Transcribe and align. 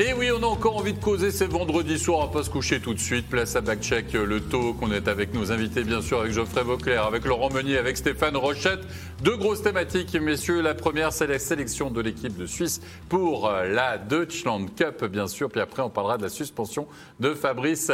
Et 0.00 0.12
oui, 0.12 0.30
on 0.30 0.40
a 0.44 0.46
encore 0.46 0.76
envie 0.76 0.92
de 0.92 1.02
causer, 1.02 1.32
c'est 1.32 1.48
vendredi 1.48 1.98
soir, 1.98 2.20
on 2.20 2.26
va 2.26 2.32
pas 2.32 2.44
se 2.44 2.50
coucher 2.50 2.78
tout 2.78 2.94
de 2.94 3.00
suite. 3.00 3.28
Place 3.28 3.56
à 3.56 3.60
Backcheck, 3.60 4.12
le 4.12 4.40
taux 4.40 4.72
qu'on 4.74 4.92
est 4.92 5.08
avec 5.08 5.34
nos 5.34 5.50
invités, 5.50 5.82
bien 5.82 6.00
sûr, 6.02 6.20
avec 6.20 6.30
Geoffrey 6.30 6.62
Vauclair, 6.62 7.04
avec 7.04 7.24
Laurent 7.24 7.50
Meunier, 7.50 7.78
avec 7.78 7.96
Stéphane 7.96 8.36
Rochette. 8.36 8.78
Deux 9.24 9.36
grosses 9.36 9.62
thématiques, 9.62 10.14
messieurs. 10.14 10.60
La 10.60 10.76
première, 10.76 11.12
c'est 11.12 11.26
la 11.26 11.40
sélection 11.40 11.90
de 11.90 12.00
l'équipe 12.00 12.36
de 12.36 12.46
Suisse 12.46 12.80
pour 13.08 13.48
euh, 13.48 13.66
la 13.66 13.98
Deutschland 13.98 14.66
Cup, 14.76 15.04
bien 15.04 15.26
sûr. 15.26 15.48
Puis 15.50 15.60
après, 15.60 15.82
on 15.82 15.90
parlera 15.90 16.16
de 16.16 16.22
la 16.22 16.28
suspension 16.28 16.86
de 17.18 17.34
Fabrice 17.34 17.90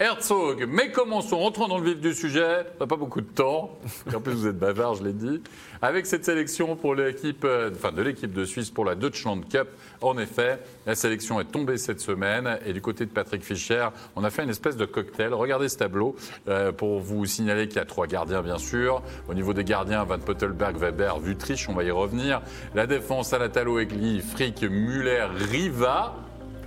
Herzog. 0.00 0.64
Mais 0.68 0.92
commençons, 0.92 1.38
rentrons 1.38 1.66
dans 1.66 1.78
le 1.78 1.84
vif 1.90 2.00
du 2.00 2.14
sujet? 2.14 2.66
On 2.76 2.84
n'a 2.84 2.86
pas 2.86 2.96
beaucoup 2.96 3.20
de 3.20 3.26
temps. 3.26 3.78
En 4.14 4.20
plus, 4.20 4.32
vous 4.32 4.46
êtes 4.46 4.58
bavard, 4.58 4.94
je 4.94 5.02
l'ai 5.02 5.12
dit. 5.12 5.42
Avec 5.82 6.06
cette 6.06 6.24
sélection 6.24 6.76
pour 6.76 6.94
l'équipe, 6.94 7.44
euh, 7.44 7.70
enfin 7.74 7.90
de 7.90 8.02
l'équipe 8.02 8.32
de 8.32 8.44
Suisse 8.44 8.70
pour 8.70 8.84
la 8.84 8.94
Deutschland 8.94 9.40
Cup, 9.48 9.68
en 10.00 10.16
effet, 10.18 10.60
la 10.86 10.94
sélection 10.94 11.40
est 11.40 11.50
tombée 11.50 11.78
cette 11.78 12.00
semaine. 12.00 12.58
Et 12.64 12.72
du 12.72 12.80
côté 12.80 13.06
de 13.06 13.10
Patrick 13.10 13.42
Fischer, 13.42 13.88
on 14.14 14.22
a 14.22 14.30
fait 14.30 14.44
une 14.44 14.50
espèce 14.50 14.76
de 14.76 14.84
cocktail. 14.84 15.34
Regardez 15.34 15.68
ce 15.68 15.78
tableau 15.78 16.14
euh, 16.48 16.70
pour 16.70 17.00
vous 17.00 17.24
signaler 17.26 17.66
qu'il 17.66 17.78
y 17.78 17.80
a 17.82 17.84
trois 17.84 18.06
gardiens, 18.06 18.42
bien 18.42 18.58
sûr. 18.58 19.02
Au 19.28 19.34
niveau 19.34 19.52
des 19.52 19.64
gardiens, 19.64 20.04
Van 20.04 20.18
Pottelberg, 20.18 20.76
Weber, 20.76 21.18
Vutrich, 21.18 21.68
on 21.68 21.74
va 21.74 21.82
y 21.82 21.90
revenir. 21.90 22.40
La 22.74 22.86
défense, 22.86 23.32
Alatalo, 23.32 23.80
Egli, 23.80 24.20
Frick, 24.20 24.62
Muller, 24.62 25.26
Riva 25.50 26.14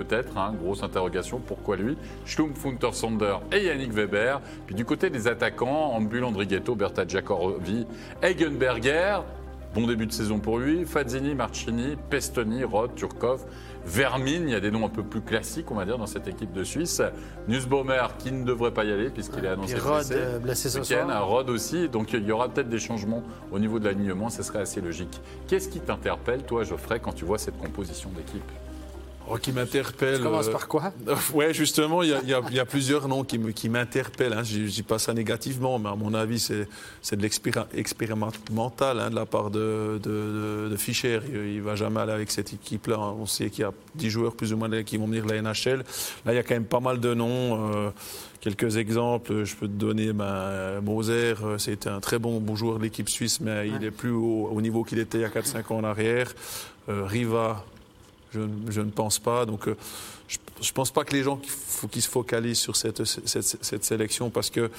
peut-être, 0.03 0.37
hein, 0.37 0.53
grosse 0.61 0.83
interrogation, 0.83 1.39
pourquoi 1.39 1.77
lui 1.77 1.97
Funter, 2.55 2.89
Sander 2.93 3.35
et 3.51 3.65
Yannick 3.65 3.93
Weber. 3.93 4.41
Puis 4.65 4.75
du 4.75 4.85
côté 4.85 5.09
des 5.09 5.27
attaquants, 5.27 5.93
Ambul, 5.93 6.31
Drighetto, 6.31 6.75
Berta 6.75 7.05
Giacobi, 7.07 7.85
Eigenberger, 8.23 9.19
bon 9.73 9.87
début 9.87 10.05
de 10.05 10.11
saison 10.11 10.39
pour 10.39 10.57
lui, 10.59 10.85
Fazzini, 10.85 11.35
Marcini, 11.35 11.95
Pestoni, 12.09 12.63
Roth, 12.63 12.95
Turkov, 12.95 13.45
Vermin, 13.83 14.43
il 14.43 14.49
y 14.49 14.55
a 14.55 14.59
des 14.59 14.69
noms 14.69 14.85
un 14.85 14.89
peu 14.89 15.01
plus 15.01 15.21
classiques, 15.21 15.71
on 15.71 15.75
va 15.75 15.85
dire, 15.85 15.97
dans 15.97 16.05
cette 16.05 16.27
équipe 16.27 16.53
de 16.53 16.63
Suisse. 16.63 17.01
Nussbaumer, 17.47 18.07
qui 18.19 18.31
ne 18.31 18.43
devrait 18.43 18.71
pas 18.71 18.83
y 18.83 18.91
aller, 18.91 19.09
puisqu'il 19.09 19.43
est 19.43 19.47
annoncé 19.47 19.73
Et 19.73 19.79
Rod, 19.79 19.95
blessé. 20.07 20.13
euh, 20.15 20.39
blessé 20.39 20.69
ce 20.69 20.79
Week-end. 20.79 21.25
Rod 21.25 21.49
aussi, 21.49 21.89
donc 21.89 22.13
il 22.13 22.23
y 22.23 22.31
aura 22.31 22.47
peut-être 22.49 22.69
des 22.69 22.77
changements 22.79 23.23
au 23.51 23.57
niveau 23.57 23.79
de 23.79 23.85
l'alignement, 23.85 24.29
ce 24.29 24.43
serait 24.43 24.59
assez 24.59 24.81
logique. 24.81 25.19
Qu'est-ce 25.47 25.67
qui 25.69 25.79
t'interpelle, 25.79 26.43
toi, 26.43 26.63
Geoffrey, 26.63 26.99
quand 26.99 27.13
tu 27.13 27.25
vois 27.25 27.39
cette 27.39 27.57
composition 27.57 28.11
d'équipe? 28.15 28.43
Oh, 29.29 29.37
qui 29.37 29.51
m'interpelle. 29.53 30.17
Tu 30.17 30.23
commences 30.23 30.47
euh, 30.47 30.51
par 30.51 30.67
quoi? 30.67 30.91
Ouais, 31.33 31.53
justement, 31.53 32.03
il 32.03 32.09
y 32.09 32.13
a, 32.13 32.21
y 32.49 32.55
y 32.57 32.65
plusieurs 32.65 33.07
noms 33.07 33.23
qui 33.23 33.37
me- 33.37 33.51
qui 33.51 33.69
m'interpellent. 33.69 34.33
Hein. 34.33 34.43
Je 34.43 34.59
ne 34.59 34.67
dis 34.67 34.83
pas 34.83 34.99
ça 34.99 35.13
négativement, 35.13 35.79
mais 35.79 35.89
à 35.89 35.95
mon 35.95 36.13
avis, 36.13 36.39
c'est 36.39 36.67
c'est 37.01 37.15
de 37.15 37.21
l'expérimental 37.21 38.99
hein, 38.99 39.09
de 39.09 39.15
la 39.15 39.25
part 39.25 39.49
de, 39.51 39.99
de, 40.03 40.09
de- 40.09 40.69
de 40.71 40.75
Fischer. 40.75 41.19
Il 41.31 41.57
ne 41.57 41.61
va 41.61 41.75
jamais 41.75 41.99
aller 42.01 42.11
avec 42.11 42.31
cette 42.31 42.51
équipe-là. 42.53 42.99
On 42.99 43.25
sait 43.25 43.49
qu'il 43.49 43.61
y 43.61 43.65
a 43.65 43.71
10 43.95 44.09
joueurs 44.09 44.35
plus 44.35 44.53
ou 44.53 44.57
moins 44.57 44.83
qui 44.83 44.97
vont 44.97 45.05
venir 45.07 45.25
de 45.25 45.31
la 45.33 45.41
NHL. 45.41 45.83
Là, 46.25 46.33
il 46.33 46.35
y 46.35 46.39
a 46.39 46.43
quand 46.43 46.53
même 46.55 46.65
pas 46.65 46.79
mal 46.79 46.99
de 46.99 47.13
noms. 47.13 47.71
euh, 47.73 47.89
quelques 48.41 48.77
exemples, 48.77 49.43
je 49.45 49.55
peux 49.55 49.67
te 49.67 49.73
donner 49.73 50.13
ben, 50.13 50.81
Moser, 50.81 51.35
euh, 51.43 51.57
c'était 51.59 51.89
un 51.89 51.99
très 51.99 52.17
bon, 52.17 52.39
bon 52.39 52.55
joueur 52.55 52.79
de 52.79 52.83
l'équipe 52.83 53.07
suisse, 53.07 53.39
mais 53.39 53.67
il 53.69 53.83
est 53.85 53.91
plus 53.91 54.09
au, 54.11 54.49
au 54.51 54.61
niveau 54.61 54.83
qu'il 54.83 54.97
était 54.97 55.19
il 55.19 55.21
y 55.21 55.25
a 55.25 55.29
4-5 55.29 55.71
ans 55.71 55.77
en 55.77 55.83
arrière. 55.83 56.33
Euh, 56.89 57.05
Riva, 57.05 57.63
je, 58.33 58.81
ne 58.81 58.91
pense 58.91 59.19
pas. 59.19 59.45
Donc, 59.45 59.67
euh, 59.67 59.75
je 60.61 60.71
pense 60.71 60.91
pas 60.91 61.03
que 61.03 61.13
les 61.13 61.23
gens 61.23 61.37
qu'il 61.37 61.51
faut 61.51 61.89
se 61.93 62.07
focalisent 62.07 62.59
sur 62.59 62.75
cette, 62.75 63.03
cette, 63.03 63.43
cette 63.43 63.83
sélection 63.83 64.29
parce 64.29 64.49
que 64.49 64.69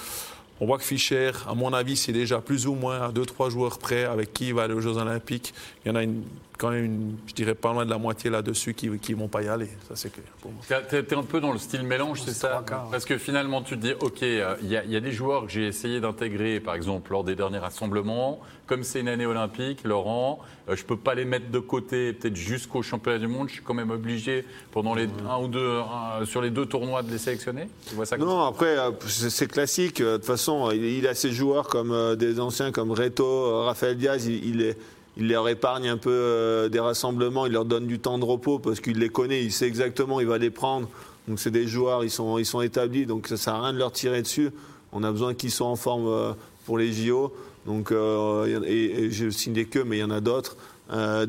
on 0.62 0.66
voit 0.66 0.78
que 0.78 0.84
Fischer, 0.84 1.32
à 1.48 1.54
mon 1.54 1.72
avis, 1.72 1.96
c'est 1.96 2.12
déjà 2.12 2.40
plus 2.40 2.68
ou 2.68 2.74
moins 2.74 3.02
à 3.02 3.08
deux, 3.10 3.26
trois 3.26 3.50
joueurs 3.50 3.78
près 3.80 4.04
avec 4.04 4.32
qui 4.32 4.48
il 4.48 4.54
va 4.54 4.62
aller 4.62 4.74
aux 4.74 4.80
Jeux 4.80 4.96
Olympiques. 4.96 5.52
Il 5.84 5.88
y 5.88 5.90
en 5.90 5.96
a 5.96 6.04
une, 6.04 6.22
quand 6.56 6.70
même, 6.70 6.84
une, 6.84 7.16
je 7.26 7.34
dirais 7.34 7.56
pas 7.56 7.72
loin 7.72 7.84
de 7.84 7.90
la 7.90 7.98
moitié 7.98 8.30
là-dessus 8.30 8.72
qui 8.74 8.88
ne 8.88 9.16
vont 9.16 9.26
pas 9.26 9.42
y 9.42 9.48
aller. 9.48 9.66
Ça, 9.88 9.96
c'est 9.96 10.12
clair 10.12 10.26
pour 10.40 10.52
moi. 10.52 10.62
Tu 10.88 10.94
es, 10.96 11.14
un 11.14 11.22
peu 11.24 11.40
dans 11.40 11.50
le 11.52 11.58
style 11.58 11.82
mélange, 11.82 12.22
c'est 12.24 12.30
ça 12.32 12.62
quarts. 12.64 12.86
Parce 12.92 13.04
que 13.04 13.18
finalement, 13.18 13.62
tu 13.62 13.74
te 13.76 13.80
dis, 13.86 13.92
OK, 14.00 14.22
euh, 14.22 14.54
il 14.62 14.68
y, 14.68 14.76
a- 14.76 14.84
il 14.84 14.92
y 14.92 14.96
a 14.96 15.00
des 15.00 15.10
joueurs 15.10 15.46
que 15.46 15.50
j'ai 15.50 15.66
essayé 15.66 15.98
d'intégrer, 16.00 16.60
par 16.60 16.76
exemple, 16.76 17.10
lors 17.10 17.24
des 17.24 17.34
derniers 17.34 17.58
rassemblements. 17.58 18.38
Comme 18.68 18.84
c'est 18.84 19.00
une 19.00 19.08
année 19.08 19.26
olympique, 19.26 19.80
Laurent, 19.84 20.38
euh, 20.68 20.76
je 20.76 20.82
ne 20.82 20.86
peux 20.86 20.96
pas 20.96 21.14
les 21.14 21.24
mettre 21.26 21.50
de 21.50 21.58
côté, 21.58 22.12
peut-être 22.14 22.36
jusqu'au 22.36 22.80
championnat 22.80 23.18
du 23.18 23.26
monde. 23.26 23.48
Je 23.48 23.54
suis 23.54 23.62
quand 23.62 23.74
même 23.74 23.90
obligé, 23.90 24.46
pendant 24.70 24.94
les 24.94 25.08
un 25.28 25.38
ou 25.42 25.48
deux, 25.48 25.80
un- 25.80 26.24
sur 26.24 26.40
les 26.40 26.50
deux 26.50 26.64
tournois, 26.64 27.02
de 27.02 27.10
les 27.10 27.18
sélectionner. 27.18 27.68
Tu 27.88 27.96
vois 27.96 28.06
ça 28.06 28.16
comme 28.16 28.28
Non, 28.28 28.44
après, 28.46 28.78
euh, 28.78 28.92
c'est 29.08 29.48
classique. 29.50 30.00
De 30.00 30.16
toute 30.16 30.24
façon, 30.24 30.51
il, 30.72 31.06
a 31.06 31.14
ses 31.14 31.32
joueurs 31.32 31.68
comme 31.68 31.92
euh, 31.92 32.16
des 32.16 32.40
anciens 32.40 32.72
comme 32.72 32.90
Reto, 32.90 33.24
euh, 33.24 33.64
Raphaël 33.64 33.96
Diaz. 33.96 34.26
Il, 34.26 34.44
il 34.44 34.76
il 35.18 35.28
leur 35.28 35.46
épargne 35.50 35.88
un 35.88 35.98
peu 35.98 36.10
euh, 36.10 36.70
des 36.70 36.80
rassemblements, 36.80 37.44
il 37.44 37.52
leur 37.52 37.66
donne 37.66 37.86
du 37.86 37.98
temps 37.98 38.18
de 38.18 38.24
repos 38.24 38.58
parce 38.58 38.80
qu'il 38.80 38.98
les 38.98 39.10
connaît, 39.10 39.44
il 39.44 39.52
sait 39.52 39.66
exactement, 39.66 40.20
il 40.20 40.26
va 40.26 40.38
les 40.38 40.48
prendre. 40.48 40.88
Donc 41.28 41.38
c'est 41.38 41.50
des 41.50 41.66
joueurs, 41.66 42.02
ils 42.02 42.10
sont, 42.10 42.38
ils 42.38 42.46
sont 42.46 42.62
établis, 42.62 43.04
donc 43.04 43.28
ça 43.28 43.36
sert 43.36 43.54
à 43.54 43.62
rien 43.64 43.74
de 43.74 43.78
leur 43.78 43.92
tirer 43.92 44.22
dessus. 44.22 44.48
On 44.90 45.04
a 45.04 45.12
besoin 45.12 45.34
qu'ils 45.34 45.50
soient 45.50 45.66
en 45.66 45.76
forme 45.76 46.34
pour 46.64 46.78
les 46.78 46.90
JO. 46.92 47.30
Donc, 47.66 47.92
et, 47.92 49.04
et 49.04 49.10
je 49.10 49.28
signe 49.28 49.52
des 49.52 49.66
queues, 49.66 49.84
mais 49.84 49.98
il 49.98 50.00
y 50.00 50.04
en 50.04 50.10
a 50.10 50.20
d'autres. 50.20 50.56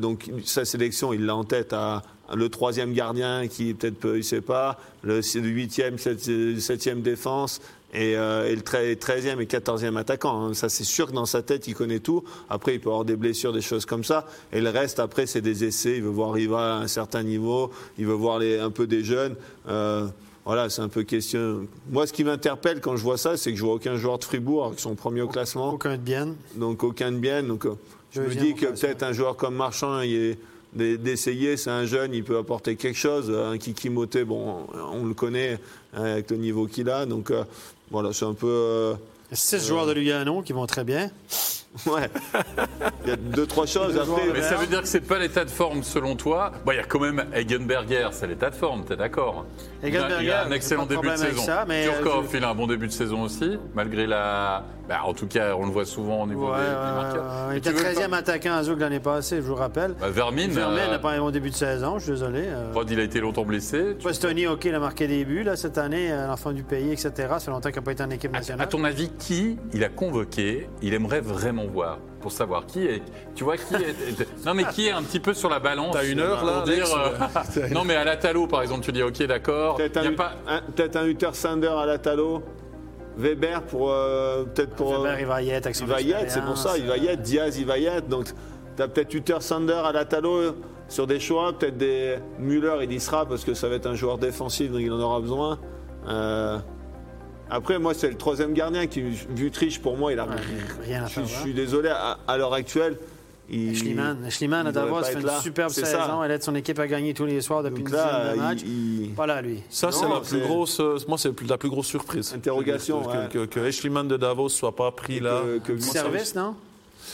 Donc 0.00 0.30
sa 0.46 0.64
sélection, 0.64 1.12
il 1.12 1.26
l'a 1.26 1.36
en 1.36 1.44
tête 1.44 1.74
à 1.74 2.02
le 2.34 2.48
troisième 2.48 2.92
gardien 2.92 3.48
qui 3.48 3.74
peut-être 3.74 3.98
peut- 3.98 4.16
il 4.18 4.24
sait 4.24 4.40
pas, 4.40 4.78
le 5.02 5.20
huitième, 5.34 5.98
sept- 5.98 6.58
septième 6.60 7.02
défense 7.02 7.60
et, 7.92 8.16
euh, 8.16 8.48
et 8.48 8.56
le 8.56 8.62
treize- 8.62 8.98
treizième 8.98 9.40
et 9.40 9.46
quatorzième 9.46 9.96
attaquant. 9.96 10.46
hein. 10.46 10.54
Ça 10.54 10.68
c'est 10.68 10.84
sûr 10.84 11.06
que 11.08 11.12
dans 11.12 11.26
sa 11.26 11.42
tête 11.42 11.68
il 11.68 11.74
connaît 11.74 12.00
tout. 12.00 12.24
Après 12.48 12.74
il 12.74 12.80
peut 12.80 12.88
avoir 12.90 13.04
des 13.04 13.16
blessures, 13.16 13.52
des 13.52 13.60
choses 13.60 13.86
comme 13.86 14.04
ça. 14.04 14.26
Et 14.52 14.60
le 14.60 14.70
reste 14.70 14.98
après 14.98 15.26
c'est 15.26 15.40
des 15.42 15.64
essais. 15.64 15.96
Il 15.96 16.02
veut 16.02 16.08
voir 16.10 16.32
Riva 16.32 16.76
à 16.76 16.78
un 16.78 16.88
certain 16.88 17.22
niveau, 17.22 17.70
il 17.98 18.06
veut 18.06 18.14
voir 18.14 18.38
les, 18.38 18.58
un 18.58 18.70
peu 18.70 18.86
des 18.86 19.04
jeunes. 19.04 19.36
Euh, 19.68 20.06
voilà, 20.46 20.68
c'est 20.68 20.82
un 20.82 20.88
peu 20.90 21.04
question. 21.04 21.66
Moi, 21.90 22.06
ce 22.06 22.12
qui 22.12 22.22
m'interpelle 22.22 22.82
quand 22.82 22.96
je 22.96 23.02
vois 23.02 23.16
ça, 23.16 23.38
c'est 23.38 23.50
que 23.50 23.56
je 23.56 23.64
vois 23.64 23.72
aucun 23.76 23.96
joueur 23.96 24.18
de 24.18 24.24
Fribourg 24.24 24.74
qui 24.76 24.82
sont 24.82 24.94
premiers 24.94 25.22
au 25.22 25.28
classement 25.28 25.72
Aucun 25.72 25.92
de 25.96 26.02
bien. 26.02 26.34
donc 26.56 26.82
aucun 26.84 27.12
de 27.12 27.16
bien. 27.16 27.42
Donc 27.42 27.64
euh, 27.64 27.74
je 28.12 28.20
me 28.20 28.26
Deuxième 28.26 28.44
dis 28.44 28.54
que 28.54 28.66
peut-être 28.66 29.02
un 29.04 29.12
joueur 29.12 29.36
comme 29.36 29.54
Marchand, 29.54 30.00
il 30.02 30.14
est 30.14 30.38
d'essayer, 30.74 31.56
c'est 31.56 31.70
un 31.70 31.86
jeune, 31.86 32.12
il 32.14 32.24
peut 32.24 32.36
apporter 32.38 32.76
quelque 32.76 32.96
chose. 32.98 33.30
Un 33.30 33.58
Kikimoté, 33.58 34.24
bon, 34.24 34.66
on 34.92 35.04
le 35.04 35.14
connaît 35.14 35.58
hein, 35.94 36.02
avec 36.04 36.30
le 36.30 36.36
niveau 36.36 36.66
qu'il 36.66 36.90
a. 36.90 37.06
Donc 37.06 37.30
euh, 37.30 37.44
voilà, 37.90 38.12
c'est 38.12 38.24
un 38.24 38.34
peu. 38.34 38.46
euh, 38.48 38.94
Six 39.32 39.66
joueurs 39.66 39.86
de 39.86 39.92
Lugano 39.92 40.42
qui 40.42 40.52
vont 40.52 40.66
très 40.66 40.84
bien. 40.84 41.10
ouais. 41.86 42.08
Il 43.04 43.10
y 43.10 43.12
a 43.12 43.16
deux, 43.16 43.46
trois 43.46 43.66
choses. 43.66 43.98
Après, 43.98 44.22
Mais 44.32 44.42
ça 44.42 44.54
veut 44.56 44.66
dire 44.66 44.80
que 44.82 44.88
c'est 44.88 45.00
pas 45.00 45.18
l'état 45.18 45.44
de 45.44 45.50
forme 45.50 45.82
selon 45.82 46.14
toi. 46.14 46.52
Bon, 46.64 46.72
il 46.72 46.76
y 46.76 46.78
a 46.80 46.84
quand 46.84 47.00
même 47.00 47.24
Eigenberger, 47.34 48.08
c'est 48.12 48.26
l'état 48.28 48.50
de 48.50 48.54
forme, 48.54 48.84
t'es 48.84 48.96
d'accord 48.96 49.44
il, 49.82 49.86
a- 49.86 49.88
il 49.88 49.96
Eigenberger, 49.96 50.30
a 50.32 50.44
un 50.46 50.50
excellent 50.52 50.86
début 50.86 51.08
de 51.10 51.16
saison. 51.16 51.42
ça, 51.42 51.64
mais, 51.66 51.86
euh, 51.86 51.90
Turkov, 52.00 52.28
je- 52.32 52.38
il 52.38 52.44
a 52.44 52.50
un 52.50 52.54
bon 52.54 52.66
début 52.68 52.86
de 52.86 52.92
saison 52.92 53.22
aussi, 53.22 53.58
malgré 53.74 54.06
la. 54.06 54.64
bah, 54.88 55.00
en 55.04 55.14
tout 55.14 55.26
cas, 55.26 55.54
on 55.56 55.64
le 55.66 55.72
voit 55.72 55.84
souvent 55.84 56.22
au 56.22 56.26
niveau 56.26 56.50
Ouais, 56.52 56.58
des, 56.58 56.94
marqueurs. 56.94 57.24
ouais, 57.24 57.30
ouais. 57.30 57.46
Mais 57.50 57.56
Il 57.56 57.60
tu 57.62 57.68
était 57.70 57.78
veux 57.78 57.84
13e 57.84 58.10
pas- 58.10 58.16
attaquant 58.18 58.52
à 58.54 58.62
Zouk 58.62 58.78
l'année 58.80 59.00
passée, 59.00 59.36
je 59.36 59.42
vous 59.42 59.54
rappelle. 59.56 59.94
Bah, 60.00 60.10
Vermin, 60.10 60.48
Vermin 60.48 60.76
euh, 60.78 60.90
n'a 60.92 60.98
pas 60.98 61.10
un 61.12 61.18
bon 61.18 61.30
début 61.30 61.50
de 61.50 61.54
saison, 61.56 61.98
je 61.98 62.04
suis 62.04 62.12
désolé. 62.12 62.44
Euh, 62.46 62.70
Rod, 62.72 62.88
il 62.90 63.00
a 63.00 63.02
été 63.02 63.18
longtemps 63.20 63.44
blessé. 63.44 63.96
Tu- 63.98 64.04
Postoni, 64.06 64.46
OK, 64.46 64.64
il 64.66 64.74
a 64.74 64.78
marqué 64.78 65.06
des 65.08 65.24
buts 65.24 65.42
là, 65.42 65.56
cette 65.56 65.76
année, 65.78 66.12
euh, 66.12 66.28
l'enfant 66.28 66.52
du 66.52 66.62
pays, 66.62 66.92
etc. 66.92 67.10
Ça 67.16 67.40
fait 67.40 67.50
longtemps 67.50 67.70
qu'il 67.70 67.78
n'a 67.80 67.84
pas 67.84 67.92
été 67.92 68.02
en 68.04 68.10
équipe 68.10 68.34
À, 68.34 68.38
nationale. 68.38 68.62
à 68.64 68.68
ton 68.68 68.84
avis, 68.84 69.10
qui 69.18 69.58
il 69.72 69.82
a 69.84 69.88
convoqué, 69.88 70.68
il 70.82 70.94
aimerait 70.94 71.20
vraiment 71.20 71.63
voir 71.68 71.98
pour 72.20 72.32
savoir 72.32 72.66
qui 72.66 72.86
est. 72.86 73.02
Tu 73.34 73.44
vois, 73.44 73.56
qui 73.56 73.74
est. 73.74 74.44
non, 74.46 74.54
mais 74.54 74.64
qui 74.64 74.86
est 74.86 74.90
un 74.92 75.02
petit 75.02 75.20
peu 75.20 75.34
sur 75.34 75.50
la 75.50 75.58
balance 75.58 75.94
T'as 75.94 76.04
une 76.06 76.20
heure, 76.20 76.44
là, 76.44 76.52
pour 76.58 76.62
dire, 76.62 76.86
Alex 76.94 77.56
euh, 77.58 77.68
Non, 77.72 77.84
mais 77.84 77.94
à 77.96 78.04
la 78.04 78.16
Talo, 78.16 78.46
par 78.46 78.62
exemple, 78.62 78.82
tu 78.82 78.92
dis 78.92 79.02
ok, 79.02 79.22
d'accord. 79.26 79.76
peut-être 79.76 79.96
un, 79.98 80.12
pas. 80.12 80.32
un- 80.46 80.62
peut-être 80.62 80.96
un 80.96 81.06
Hutter 81.06 81.30
Sander 81.32 81.68
à 81.68 81.86
la 81.86 81.98
Talo. 81.98 82.42
Weber 83.16 83.62
pour. 83.62 83.90
euh, 83.90 84.44
peut-être 84.44 84.74
pour. 84.74 84.92
Weber, 84.92 85.20
il 85.20 85.26
va 85.26 85.42
y 85.42 85.50
être 85.50 85.66
avec 85.66 85.76
son 85.76 85.84
Il 85.84 85.90
va 85.90 86.00
y 86.00 86.10
être, 86.12 86.30
c'est 86.30 86.44
pour 86.44 86.56
ça, 86.58 86.76
il 86.78 86.86
va 86.86 86.96
y 86.96 87.06
être. 87.06 87.22
Diaz, 87.22 87.58
il 87.58 87.66
va 87.66 87.78
y 87.78 87.86
être. 87.86 88.08
Donc, 88.08 88.26
tu 88.76 88.82
as 88.82 88.88
peut-être 88.88 89.14
Hutter 89.14 89.36
Sander 89.40 89.80
à 89.84 89.92
la 89.92 90.04
Talo 90.04 90.36
euh, 90.36 90.52
sur 90.88 91.06
des 91.06 91.20
choix, 91.20 91.52
peut-être 91.56 91.76
des. 91.76 92.16
Müller, 92.38 92.76
il 92.82 92.92
y 92.92 93.00
sera 93.00 93.26
parce 93.26 93.44
que 93.44 93.54
ça 93.54 93.68
va 93.68 93.76
être 93.76 93.86
un 93.86 93.94
joueur 93.94 94.18
défensif, 94.18 94.70
donc 94.72 94.80
il 94.80 94.92
en 94.92 95.00
aura 95.00 95.20
besoin. 95.20 95.58
Euh, 96.08 96.58
Après, 97.54 97.78
moi, 97.78 97.94
c'est 97.94 98.08
le 98.10 98.16
troisième 98.16 98.52
gardien 98.52 98.86
qui, 98.88 99.00
Vutriche, 99.00 99.78
pour 99.80 99.96
moi, 99.96 100.12
il 100.12 100.18
a. 100.18 100.26
rien 100.82 101.04
à 101.04 101.06
faire. 101.06 101.24
je 101.26 101.34
suis 101.40 101.54
désolé, 101.54 101.88
à, 101.88 102.18
à 102.26 102.36
l'heure 102.36 102.52
actuelle. 102.52 102.98
Il, 103.50 103.76
Schliemann, 103.76 104.28
Schliemann 104.30 104.66
à 104.66 104.72
Davos 104.72 105.02
fait 105.04 105.12
une 105.20 105.26
là. 105.26 105.38
superbe 105.40 105.70
C'est 105.70 105.84
saison. 105.84 105.98
ça. 105.98 106.20
Elle 106.24 106.30
aide 106.30 106.42
son 106.42 106.54
équipe 106.54 106.78
à 106.78 106.86
gagner 106.86 107.12
tous 107.14 107.26
les 107.26 107.40
soirs 107.42 107.62
depuis 107.62 107.82
Donc 107.82 107.90
une 107.90 107.94
là, 107.94 108.20
dizaine 108.22 108.36
de 108.36 108.40
matchs. 108.42 108.60
il- 108.64 109.02
il- 109.04 109.10
Pas 109.14 109.26
là, 109.26 109.42
lui. 109.42 109.62
Ça, 109.68 109.92
c'est 109.92 110.08
la 110.08 110.20
plus 110.20 110.40
grosse. 110.40 110.80
moi, 111.06 111.18
c'est 111.18 111.40
la 111.48 111.58
plus 111.58 111.68
grosse 111.68 111.86
surprise. 111.86 112.32
Interrogation, 112.34 113.02
Que, 113.02 113.08
ouais. 113.08 113.28
que, 113.30 113.44
que 113.44 113.60
Eschliman 113.60 114.08
de 114.08 114.16
Davos 114.16 114.48
soit 114.48 114.74
pas 114.74 114.90
pris 114.92 115.18
Et 115.18 115.20
là. 115.20 115.42
que- 115.62 115.74
que- 115.74 115.78
Service, 115.78 116.34
non? 116.34 116.54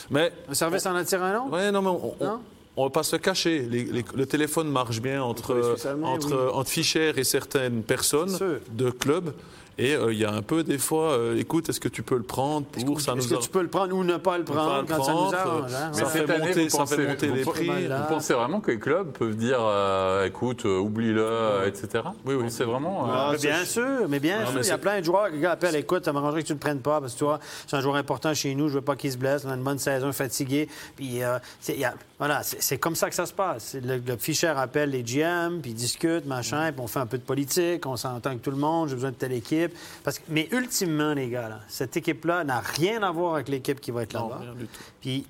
Mais 0.09 0.31
Un 0.49 0.53
service 0.53 0.85
en 0.85 0.95
attire 0.95 1.21
un 1.21 1.35
autre? 1.37 1.51
Ouais, 1.51 1.69
non, 1.71 1.81
mais 1.81 1.89
on, 1.89 2.15
on, 2.19 2.25
Non? 2.25 2.39
on 2.77 2.83
va 2.85 2.89
pas 2.89 3.03
se 3.03 3.17
cacher. 3.17 3.59
Les- 3.69 3.83
les- 3.83 4.05
le 4.15 4.25
téléphone 4.25 4.69
marche 4.71 5.01
bien 5.01 5.21
entre, 5.21 5.75
Entre 6.01 6.63
Fischer 6.69 7.11
et 7.17 7.25
certaines 7.25 7.83
personnes 7.83 8.37
de 8.71 8.89
clubs. 8.89 9.33
Et 9.77 9.95
euh, 9.95 10.11
il 10.13 10.19
y 10.19 10.25
a 10.25 10.31
un 10.31 10.41
peu 10.41 10.63
des 10.63 10.77
fois, 10.77 11.13
euh, 11.13 11.37
écoute, 11.37 11.69
est-ce 11.69 11.79
que 11.79 11.87
tu 11.87 12.03
peux 12.03 12.17
le 12.17 12.23
prendre 12.23 12.65
pour 12.67 13.01
ça 13.01 13.13
Est-ce 13.13 13.29
nous 13.33 13.37
que 13.39 13.43
tu 13.43 13.49
peux 13.49 13.61
le 13.61 13.67
prendre 13.69 13.95
ou 13.95 14.03
ne 14.03 14.17
pas 14.17 14.37
le 14.37 14.43
pas 14.43 14.53
prendre 14.53 14.85
quand 14.87 15.03
ça 15.03 15.11
nous 15.13 15.33
arrange? 15.33 15.71
hein? 15.73 15.93
ça 15.93 16.05
fait 16.05 16.27
monter- 16.39 16.69
ça 16.69 16.85
fait 16.85 17.07
monter 17.07 17.27
les 17.31 17.41
prix. 17.43 17.67
Vous 17.87 18.07
pensez 18.13 18.33
vraiment 18.33 18.59
que 18.59 18.71
les 18.71 18.79
clubs 18.79 19.11
peuvent 19.11 19.35
dire, 19.35 19.57
euh, 19.59 20.25
écoute, 20.27 20.65
euh, 20.65 20.77
oublie-le, 20.79 21.65
etc. 21.67 22.03
Oui, 22.25 22.35
oui. 22.35 22.45
C'est 22.49 22.63
vraiment. 22.65 23.05
euh, 23.07 23.11
Ah, 23.13 23.29
Mais 23.31 23.37
bien 23.37 23.65
sûr, 23.65 24.07
mais 24.09 24.19
bien 24.19 24.45
sûr. 24.45 24.51
il 24.51 24.57
y 24.57 24.59
a 24.59 24.63
c'est- 24.63 24.77
plein 24.77 24.99
de 24.99 25.05
joueurs 25.05 25.31
qui 25.31 25.45
appellent, 25.45 25.75
écoute, 25.75 26.05
ça 26.05 26.13
m'arrangerait 26.13 26.41
que 26.43 26.47
tu 26.47 26.53
ne 26.53 26.57
le 26.57 26.61
prennes 26.61 26.79
pas 26.81 26.99
parce 26.99 27.13
que 27.13 27.17
tu 27.19 27.23
vois, 27.23 27.39
c'est 27.65 27.75
un 27.75 27.81
joueur 27.81 27.95
important 27.95 28.33
chez 28.33 28.53
nous, 28.53 28.67
je 28.69 28.75
veux 28.75 28.81
pas 28.81 28.95
qu'il 28.95 29.11
se 29.11 29.17
blesse, 29.17 29.43
on 29.45 29.51
a 29.51 29.55
une 29.55 29.63
bonne 29.63 29.79
saison, 29.79 30.11
fatigué. 30.11 30.67
Puis, 30.95 31.23
euh, 31.23 31.39
c'est- 31.59 31.73
il 31.73 31.79
y 31.79 31.85
a- 31.85 31.95
voilà, 32.19 32.43
c'est 32.43 32.61
c'est 32.61 32.77
comme 32.77 32.95
ça 32.95 33.09
que 33.09 33.15
ça 33.15 33.25
se 33.25 33.33
passe. 33.33 33.63
C'est 33.71 33.81
Le, 33.85 33.97
le 33.97 34.17
Fischer 34.17 34.47
appelle 34.55 34.91
les 34.91 35.03
GM, 35.03 35.59
puis 35.61 35.71
ils 35.71 35.75
discutent, 35.75 36.25
machin, 36.25 36.71
puis 36.71 36.81
on 36.81 36.87
fait 36.87 36.99
un 36.99 37.05
peu 37.05 37.17
de 37.17 37.23
politique, 37.23 37.85
on 37.85 37.95
s'entend 37.95 38.29
avec 38.31 38.41
tout 38.41 38.51
le 38.51 38.57
monde, 38.57 38.89
j'ai 38.89 38.95
besoin 38.95 39.09
de 39.11 39.15
telle 39.15 39.31
équipe. 39.33 39.60
Parce 40.03 40.19
que, 40.19 40.23
mais 40.29 40.47
ultimement, 40.51 41.13
les 41.13 41.29
gars, 41.29 41.49
là, 41.49 41.59
cette 41.67 41.95
équipe-là 41.97 42.43
n'a 42.43 42.59
rien 42.59 43.03
à 43.03 43.11
voir 43.11 43.35
avec 43.35 43.49
l'équipe 43.49 43.79
qui 43.79 43.91
va 43.91 44.03
être 44.03 44.13
Non, 44.13 44.29
là-bas. 44.29 44.41
rien 44.41 44.53
du 44.53 44.65
tout. 44.67 44.79
Puis 45.01 45.25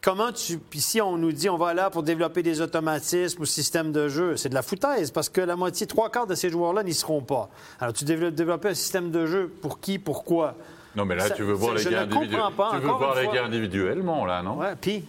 comment 0.00 0.32
tu. 0.32 0.58
Puis 0.58 0.80
si 0.80 1.00
on 1.00 1.16
nous 1.16 1.32
dit 1.32 1.48
on 1.48 1.56
va 1.56 1.74
là 1.74 1.90
pour 1.90 2.02
développer 2.02 2.42
des 2.42 2.60
automatismes 2.60 3.42
ou 3.42 3.44
systèmes 3.44 3.92
de 3.92 4.08
jeu, 4.08 4.36
c'est 4.36 4.48
de 4.48 4.54
la 4.54 4.62
foutaise 4.62 5.10
parce 5.10 5.28
que 5.28 5.40
la 5.40 5.56
moitié, 5.56 5.86
trois 5.86 6.10
quarts 6.10 6.26
de 6.26 6.34
ces 6.34 6.50
joueurs-là 6.50 6.82
n'y 6.82 6.94
seront 6.94 7.20
pas. 7.22 7.48
Alors 7.80 7.92
tu 7.92 8.04
développes 8.04 8.34
développer 8.34 8.68
un 8.70 8.74
système 8.74 9.10
de 9.10 9.26
jeu 9.26 9.52
pour 9.60 9.80
qui, 9.80 9.98
pourquoi? 9.98 10.54
Non, 10.94 11.04
mais 11.06 11.14
là, 11.16 11.28
Ça- 11.28 11.34
tu 11.34 11.42
veux 11.42 11.54
voir 11.54 11.74
les 11.74 11.82
je 11.82 11.88
gars 11.88 12.00
ne 12.00 12.04
comprends 12.04 12.18
individuellement. 12.20 12.50
pas, 12.52 12.70
Tu 12.72 12.76
veux 12.82 12.88
voir 12.92 13.14
les 13.14 13.26
gars 13.28 13.44
individuellement, 13.46 14.26
là, 14.26 14.42
non? 14.42 14.58
Ouais, 14.58 14.74
puis. 14.80 15.04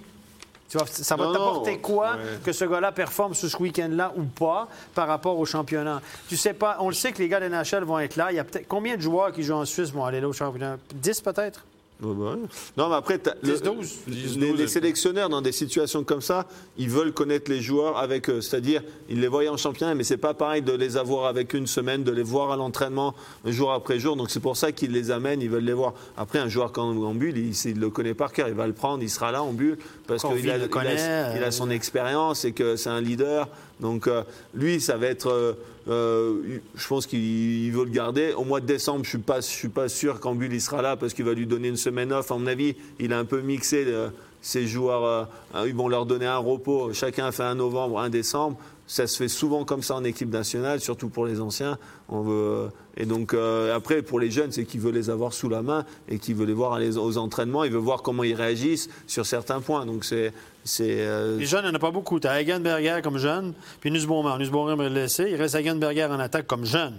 Tu 0.73 0.79
vois, 0.79 0.87
ça 0.87 1.15
va 1.15 1.31
t'apporter 1.31 1.77
quoi 1.77 2.13
ouais. 2.13 2.39
que 2.43 2.51
ce 2.51 2.65
gars-là 2.65 2.91
performe 2.91 3.35
sur 3.35 3.47
ce 3.47 3.57
week-end-là 3.57 4.11
ou 4.17 4.23
pas 4.23 4.67
par 4.95 5.07
rapport 5.07 5.37
au 5.37 5.45
championnat? 5.45 6.01
Tu 6.27 6.35
sais 6.35 6.55
pas, 6.55 6.77
on 6.79 6.87
le 6.87 6.95
sait 6.95 7.11
que 7.11 7.19
les 7.19 7.29
gars 7.29 7.39
de 7.39 7.47
NHL 7.47 7.83
vont 7.83 7.99
être 7.99 8.15
là. 8.15 8.31
Il 8.31 8.37
y 8.37 8.39
a 8.39 8.43
peut-être 8.43 8.67
combien 8.67 8.97
de 8.97 9.01
joueurs 9.01 9.31
qui 9.31 9.43
jouent 9.43 9.53
en 9.53 9.65
Suisse 9.65 9.91
vont 9.91 10.03
aller 10.03 10.19
là 10.19 10.27
au 10.27 10.33
championnat? 10.33 10.77
10 10.95 11.21
peut-être? 11.21 11.63
Ouais, 12.03 12.13
bah 12.15 12.31
ouais. 12.33 12.47
Non, 12.77 12.89
mais 12.89 12.95
après, 12.95 13.17
t'as- 13.17 13.35
10, 13.41 13.49
le- 13.63 13.71
12. 13.71 13.97
les, 14.07 14.13
10, 14.15 14.37
les 14.37 14.51
12, 14.53 14.67
sélectionneurs 14.67 15.29
dans 15.29 15.41
des 15.41 15.51
situations 15.51 16.03
comme 16.03 16.21
ça, 16.21 16.47
ils 16.77 16.89
veulent 16.89 17.13
connaître 17.13 17.49
les 17.49 17.61
joueurs 17.61 17.97
avec 17.97 18.29
eux. 18.29 18.41
C'est-à-dire, 18.41 18.81
ils 19.09 19.19
les 19.21 19.27
voient 19.27 19.47
en 19.49 19.57
championnat, 19.57 19.95
mais 19.95 20.03
c'est 20.03 20.17
pas 20.17 20.33
pareil 20.33 20.61
de 20.61 20.73
les 20.73 20.97
avoir 20.97 21.25
avec 21.27 21.53
une 21.53 21.67
semaine, 21.67 22.03
de 22.03 22.11
les 22.11 22.23
voir 22.23 22.51
à 22.51 22.57
l'entraînement 22.57 23.13
jour 23.45 23.71
après 23.71 23.99
jour. 23.99 24.15
Donc 24.15 24.29
c'est 24.31 24.39
pour 24.39 24.57
ça 24.57 24.71
qu'ils 24.71 24.91
les 24.91 25.11
amènent, 25.11 25.41
ils 25.41 25.49
veulent 25.49 25.63
les 25.63 25.73
voir. 25.73 25.93
Après, 26.17 26.39
un 26.39 26.49
joueur 26.49 26.71
comme 26.71 27.03
en 27.03 27.13
bulle, 27.13 27.37
il, 27.37 27.53
il 27.69 27.79
le 27.79 27.89
connaît 27.89 28.13
par 28.13 28.31
cœur, 28.33 28.47
il 28.49 28.53
va 28.55 28.67
le 28.67 28.73
prendre, 28.73 29.01
il 29.03 29.09
sera 29.09 29.31
là 29.31 29.41
en 29.43 29.53
bulle 29.53 29.77
parce 30.07 30.23
qu'il 30.23 30.49
a, 30.49 30.57
il 30.57 30.63
a- 30.63 30.67
connaît, 30.67 30.95
il 31.37 31.43
a 31.43 31.47
euh, 31.47 31.51
son 31.51 31.69
expérience 31.69 32.45
et 32.45 32.51
que 32.51 32.75
c'est 32.75 32.89
un 32.89 33.01
leader. 33.01 33.47
Donc 33.83 34.07
euh, 34.07 34.23
lui, 34.55 34.81
ça 34.81 34.97
va 34.97 35.07
être. 35.07 35.29
euh, 35.29 35.53
euh, 35.89 36.59
je 36.75 36.87
pense 36.87 37.05
qu'il 37.05 37.19
il 37.19 37.71
veut 37.71 37.83
le 37.83 37.91
garder. 37.91 38.31
Au 38.33 38.45
mois 38.45 38.61
de 38.61 38.65
décembre, 38.65 39.03
je 39.03 39.09
suis 39.09 39.17
pas, 39.17 39.41
suis 39.41 39.67
pas 39.67 39.89
sûr 39.89 40.21
qu'Ambul 40.21 40.51
il 40.51 40.61
sera 40.61 40.81
là 40.81 40.95
parce 40.95 41.13
qu'il 41.13 41.25
va 41.25 41.33
lui 41.33 41.45
donner 41.45 41.67
une 41.67 41.77
semaine 41.77 42.13
off. 42.13 42.31
À 42.31 42.37
mon 42.37 42.47
avis, 42.47 42.75
il 42.99 43.11
a 43.11 43.19
un 43.19 43.25
peu 43.25 43.41
mixé 43.41 43.83
euh, 43.85 44.07
ses 44.41 44.65
joueurs. 44.65 45.27
ils 45.65 45.75
vont 45.75 45.89
leur 45.89 46.05
donner 46.05 46.25
un 46.25 46.37
repos. 46.37 46.93
Chacun 46.93 47.31
fait 47.31 47.43
un 47.43 47.55
novembre, 47.55 47.99
un 47.99 48.09
décembre. 48.09 48.57
Ça 48.93 49.07
se 49.07 49.17
fait 49.17 49.27
souvent 49.27 49.65
comme 49.65 49.81
ça 49.81 49.95
en 49.95 50.03
équipe 50.03 50.29
nationale, 50.29 50.79
surtout 50.79 51.09
pour 51.09 51.25
les 51.25 51.41
anciens. 51.41 51.79
On 52.09 52.21
veut, 52.21 52.69
et 52.95 53.07
donc 53.07 53.33
euh, 53.33 53.75
après, 53.75 54.03
pour 54.03 54.19
les 54.19 54.29
jeunes, 54.29 54.51
c'est 54.51 54.65
qu'il 54.65 54.81
veut 54.81 54.91
les 54.91 55.09
avoir 55.09 55.33
sous 55.33 55.49
la 55.49 55.63
main 55.63 55.83
et 56.07 56.19
qu'il 56.19 56.35
veut 56.35 56.45
les 56.45 56.53
voir 56.53 56.79
aux 56.79 57.17
entraînements. 57.17 57.63
Il 57.63 57.71
veut 57.71 57.79
voir 57.79 58.03
comment 58.03 58.23
ils 58.23 58.35
réagissent 58.35 58.89
sur 59.07 59.25
certains 59.25 59.61
points. 59.61 59.87
Donc 59.87 60.05
c'est, 60.05 60.31
euh, 60.79 61.39
Les 61.39 61.47
jeunes, 61.47 61.61
il 61.63 61.69
n'y 61.69 61.73
en 61.73 61.75
a 61.75 61.79
pas 61.79 61.89
beaucoup. 61.89 62.19
Tu 62.19 62.27
as 62.27 62.33
Hagenberger 62.33 62.99
comme 63.03 63.17
jeune, 63.17 63.55
puis 63.81 63.89
Nussbaumer. 63.89 64.37
Nussbaumer 64.37 64.75
le 64.75 64.93
laisser. 64.93 65.25
Il 65.27 65.37
reste 65.37 65.55
Hagenberger 65.55 66.05
en 66.05 66.19
attaque 66.19 66.45
comme 66.45 66.63
jeune. 66.63 66.93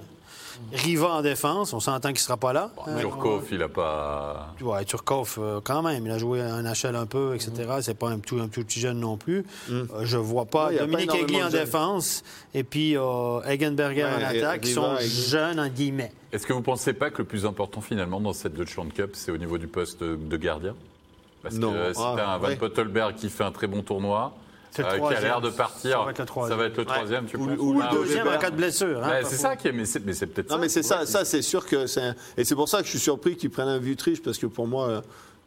Riva 0.72 1.08
en 1.08 1.22
défense, 1.22 1.72
on 1.72 1.80
s'entend 1.80 2.08
qu'il 2.08 2.14
ne 2.16 2.18
sera 2.20 2.36
pas 2.36 2.52
là. 2.52 2.70
Euh, 2.88 3.00
Turkov, 3.00 3.44
il 3.52 3.62
a 3.62 3.68
pas. 3.68 4.54
Ouais, 4.60 4.84
Turkov, 4.84 5.36
euh, 5.38 5.60
quand 5.62 5.82
même. 5.82 6.06
Il 6.06 6.12
a 6.12 6.18
joué 6.18 6.42
en 6.42 6.62
NHL 6.62 6.96
un 6.96 7.06
peu, 7.06 7.34
etc. 7.34 7.52
C'est 7.80 7.98
pas 7.98 8.08
un 8.08 8.18
tout, 8.18 8.38
un 8.40 8.48
tout 8.48 8.62
petit 8.64 8.80
jeune 8.80 9.00
non 9.00 9.16
plus. 9.16 9.44
Euh, 9.70 9.84
je 10.02 10.16
vois 10.18 10.44
pas 10.46 10.66
Ouais, 10.68 10.74
il 10.74 10.76
y 10.76 10.78
a 10.78 10.82
pas 10.82 10.86
Dominique 10.86 11.14
énormément 11.14 11.28
Egli 11.28 11.42
en 11.44 11.50
défense 11.50 12.22
et 12.54 12.64
puis 12.64 12.96
euh, 12.96 13.40
Hagenberger 13.44 14.04
Ouais, 14.04 14.10
en 14.14 14.22
attaque, 14.28 14.60
qui 14.62 14.72
sont 14.72 14.96
jeunes, 15.00 15.60
en 15.60 15.68
guillemets. 15.68 16.12
Est-ce 16.32 16.46
que 16.46 16.52
vous 16.52 16.60
ne 16.60 16.64
pensez 16.64 16.92
pas 16.94 17.10
que 17.10 17.18
le 17.18 17.24
plus 17.28 17.46
important 17.46 17.80
finalement 17.80 18.20
dans 18.20 18.32
cette 18.32 18.54
Deutschland 18.54 18.88
Cup, 18.92 19.10
c'est 19.14 19.30
au 19.30 19.36
niveau 19.38 19.58
du 19.58 19.68
poste 19.68 20.02
de 20.02 20.36
gardien? 20.36 20.74
Parce 21.42 21.56
Non. 21.56 21.72
que 21.72 21.76
euh, 21.76 21.92
si 21.94 22.00
Ah, 22.02 22.34
un 22.34 22.38
Van 22.38 22.48
ouais. 22.48 22.56
Pottelberg 22.56 23.14
qui 23.16 23.28
fait 23.28 23.44
un 23.44 23.52
très 23.52 23.66
bon 23.66 23.82
tournoi, 23.82 24.32
C'est 24.74 24.82
le 24.82 24.88
euh, 24.88 24.90
qui 24.90 24.94
a 24.94 24.98
troisième. 24.98 25.22
l'air 25.24 25.40
de 25.40 25.50
partir, 25.50 25.90
Ça 25.90 26.04
va 26.04 26.10
être 26.10 26.18
le 26.18 26.24
troisième. 26.26 26.56
ça 26.58 26.62
va 26.62 26.66
être 26.68 26.76
le 26.78 26.84
troisième, 26.84 27.26
tu 27.26 27.36
Ou- 27.36 27.46
penses 27.46 27.58
ou 27.58 27.74
Ou 27.74 27.80
Ah, 27.82 27.90
le 27.92 27.98
deuxième 28.00 28.28
en 28.28 28.38
cas 28.38 28.50
de 28.50 28.56
blessure. 28.56 29.04
hein, 29.04 29.08
Ouais, 29.08 29.22
pas 29.22 29.28
c'est 29.28 29.36
ça 29.36 29.56
qui 29.56 29.68
est, 29.68 29.72
mais 29.72 29.84
c'est, 29.84 30.04
mais 30.04 30.12
c'est 30.12 30.26
peut-être 30.26 30.48
Non, 30.50 30.56
ça. 30.56 30.60
mais 30.60 30.68
c'est 30.68 30.82
ça, 30.82 31.06
ça 31.06 31.24
c'est 31.24 31.42
sûr 31.42 31.64
que 31.66 31.86
c'est. 31.86 32.14
Et 32.36 32.44
c'est 32.44 32.54
pour 32.54 32.68
ça 32.68 32.78
que 32.80 32.84
je 32.84 32.90
suis 32.90 32.98
surpris 32.98 33.36
qu'ils 33.36 33.50
prennent 33.50 33.68
un 33.68 33.78
Vutriche, 33.78 34.20
parce 34.22 34.38
que 34.38 34.46
pour 34.46 34.66
moi. 34.66 34.88
euh, 34.88 35.00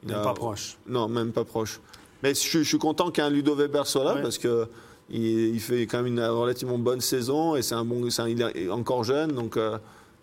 il 0.04 0.14
a- 0.14 0.20
pas 0.22 0.34
proche. 0.34 0.78
Non, 0.88 1.08
même 1.10 1.32
pas 1.32 1.44
proche. 1.44 1.80
Mais 2.24 2.30
je, 2.30 2.40
suis- 2.40 2.64
je 2.64 2.68
suis 2.70 2.78
content 2.78 3.12
qu'un 3.12 3.30
Ludo 3.30 3.54
Weber 3.56 3.86
soit 3.88 4.04
là, 4.04 4.16
Ouais. 4.16 4.22
parce 4.22 4.38
que. 4.38 4.68
Il, 5.10 5.22
il 5.56 5.60
fait 5.62 5.84
quand 5.88 6.00
même 6.00 6.08
une 6.08 6.22
relativement 6.22 6.78
bonne 6.78 7.00
saison 7.00 7.56
et 7.56 7.62
c'est 7.62 7.76
un 7.76 7.86
bon, 7.86 8.10
c'est 8.10 8.22
un- 8.22 8.28
il 8.28 8.42
est 8.42 8.70
encore 8.70 9.06
jeune 9.06 9.32
donc. 9.32 9.56
euh, 9.56 9.78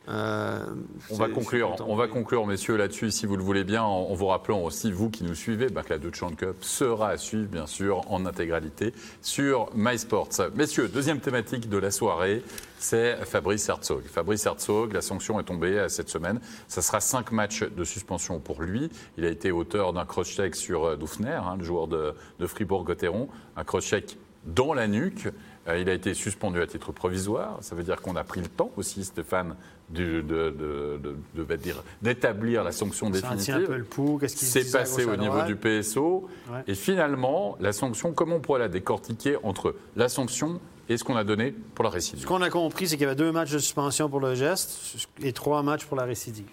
euh, 0.09 0.65
On 1.11 1.17
va 1.17 1.29
conclure, 1.29 1.77
on 1.87 1.97
va 1.97 2.09
conclure, 2.09 2.47
messieurs, 2.47 2.77
là-dessus, 2.77 3.11
si 3.11 3.27
vous 3.27 3.37
le 3.37 3.43
voulez 3.43 3.65
bien, 3.65 3.83
en, 3.83 4.11
en 4.11 4.15
vous 4.15 4.27
rappelant 4.27 4.61
aussi, 4.63 4.93
vous 4.93 5.11
qui 5.11 5.25
nous 5.25 5.35
suivez, 5.35 5.69
bah, 5.69 5.83
que 5.83 5.91
la 5.91 5.99
Deutschland 5.99 6.35
Cup 6.37 6.57
sera 6.63 7.09
à 7.09 7.17
suivre, 7.17 7.49
bien 7.49 7.67
sûr, 7.67 8.11
en 8.13 8.27
intégralité 8.27 8.93
sur 9.23 9.71
MySports. 9.75 10.29
Messieurs, 10.55 10.89
deuxième 10.89 11.21
thématique 11.21 11.69
de 11.69 11.79
la 11.79 11.91
soirée, 11.91 12.43
c'est 12.79 13.17
Fabrice 13.25 13.69
Herzog. 13.69 14.05
Fabrice 14.05 14.45
Herzog, 14.45 14.93
la 14.93 15.01
sanction 15.01 15.41
est 15.41 15.45
tombée 15.45 15.79
euh, 15.79 15.89
cette 15.89 16.11
semaine. 16.11 16.39
Ça 16.69 16.83
sera 16.83 17.01
cinq 17.01 17.33
matchs 17.33 17.65
de 17.65 17.85
suspension 17.85 18.41
pour 18.41 18.61
lui. 18.61 18.91
Il 19.17 19.25
a 19.25 19.31
été 19.31 19.53
auteur 19.53 19.95
d'un 19.95 20.05
cross-check 20.05 20.55
sur 20.55 20.85
euh, 20.85 20.97
Dufner, 20.97 21.31
hein, 21.31 21.57
le 21.59 21.65
joueur 21.65 21.89
de, 21.89 22.15
de 22.39 22.47
Fribourg-Gotteron, 22.47 23.29
un 23.57 23.65
cross-check 23.65 24.19
dans 24.45 24.75
la 24.75 24.87
nuque. 24.87 25.29
Euh, 25.67 25.79
il 25.79 25.89
a 25.89 25.95
été 25.95 26.13
suspendu 26.15 26.61
à 26.61 26.67
titre 26.67 26.93
provisoire. 26.93 27.59
Ça 27.61 27.75
veut 27.75 27.83
dire 27.83 28.03
qu'on 28.03 28.17
a 28.17 28.25
pris 28.25 28.41
le 28.41 28.49
temps 28.49 28.71
aussi, 28.77 29.05
Stéphane, 29.05 29.57
d'établir 32.03 32.65
la 32.65 32.73
sanction 32.73 33.11
définitive. 33.11 33.85
C'est 34.27 34.71
passé 34.71 35.05
au 35.05 35.17
niveau 35.17 35.43
du 35.43 35.57
PSO. 35.57 36.29
Et 36.67 36.75
finalement, 36.75 37.57
la 37.61 37.73
sanction, 37.73 38.13
comment 38.13 38.37
on 38.37 38.41
pourrait 38.41 38.61
la 38.61 38.69
décortiquer 38.69 39.37
entre 39.43 39.75
la 39.97 40.09
sanction 40.09 40.61
et 40.89 40.99
ce 40.99 41.05
qu'on 41.05 41.17
a 41.17 41.25
donné 41.25 41.55
pour 41.75 41.85
la 41.85 41.91
Ce 41.91 41.95
récidive 41.95 42.27
qu'on 42.27 42.43
a 42.43 42.51
compris, 42.51 42.87
c'est 42.89 42.97
qu'il 42.97 43.05
y 43.05 43.07
avait 43.07 43.17
deux 43.17 43.33
matchs 43.33 43.53
de 43.53 43.59
suspension 43.59 44.11
pour 44.11 44.21
le 44.21 44.35
geste 44.35 45.09
et 45.23 45.33
trois 45.33 45.63
matchs 45.63 45.87
pour 45.87 45.97
la 45.97 46.05
récidive. 46.05 46.45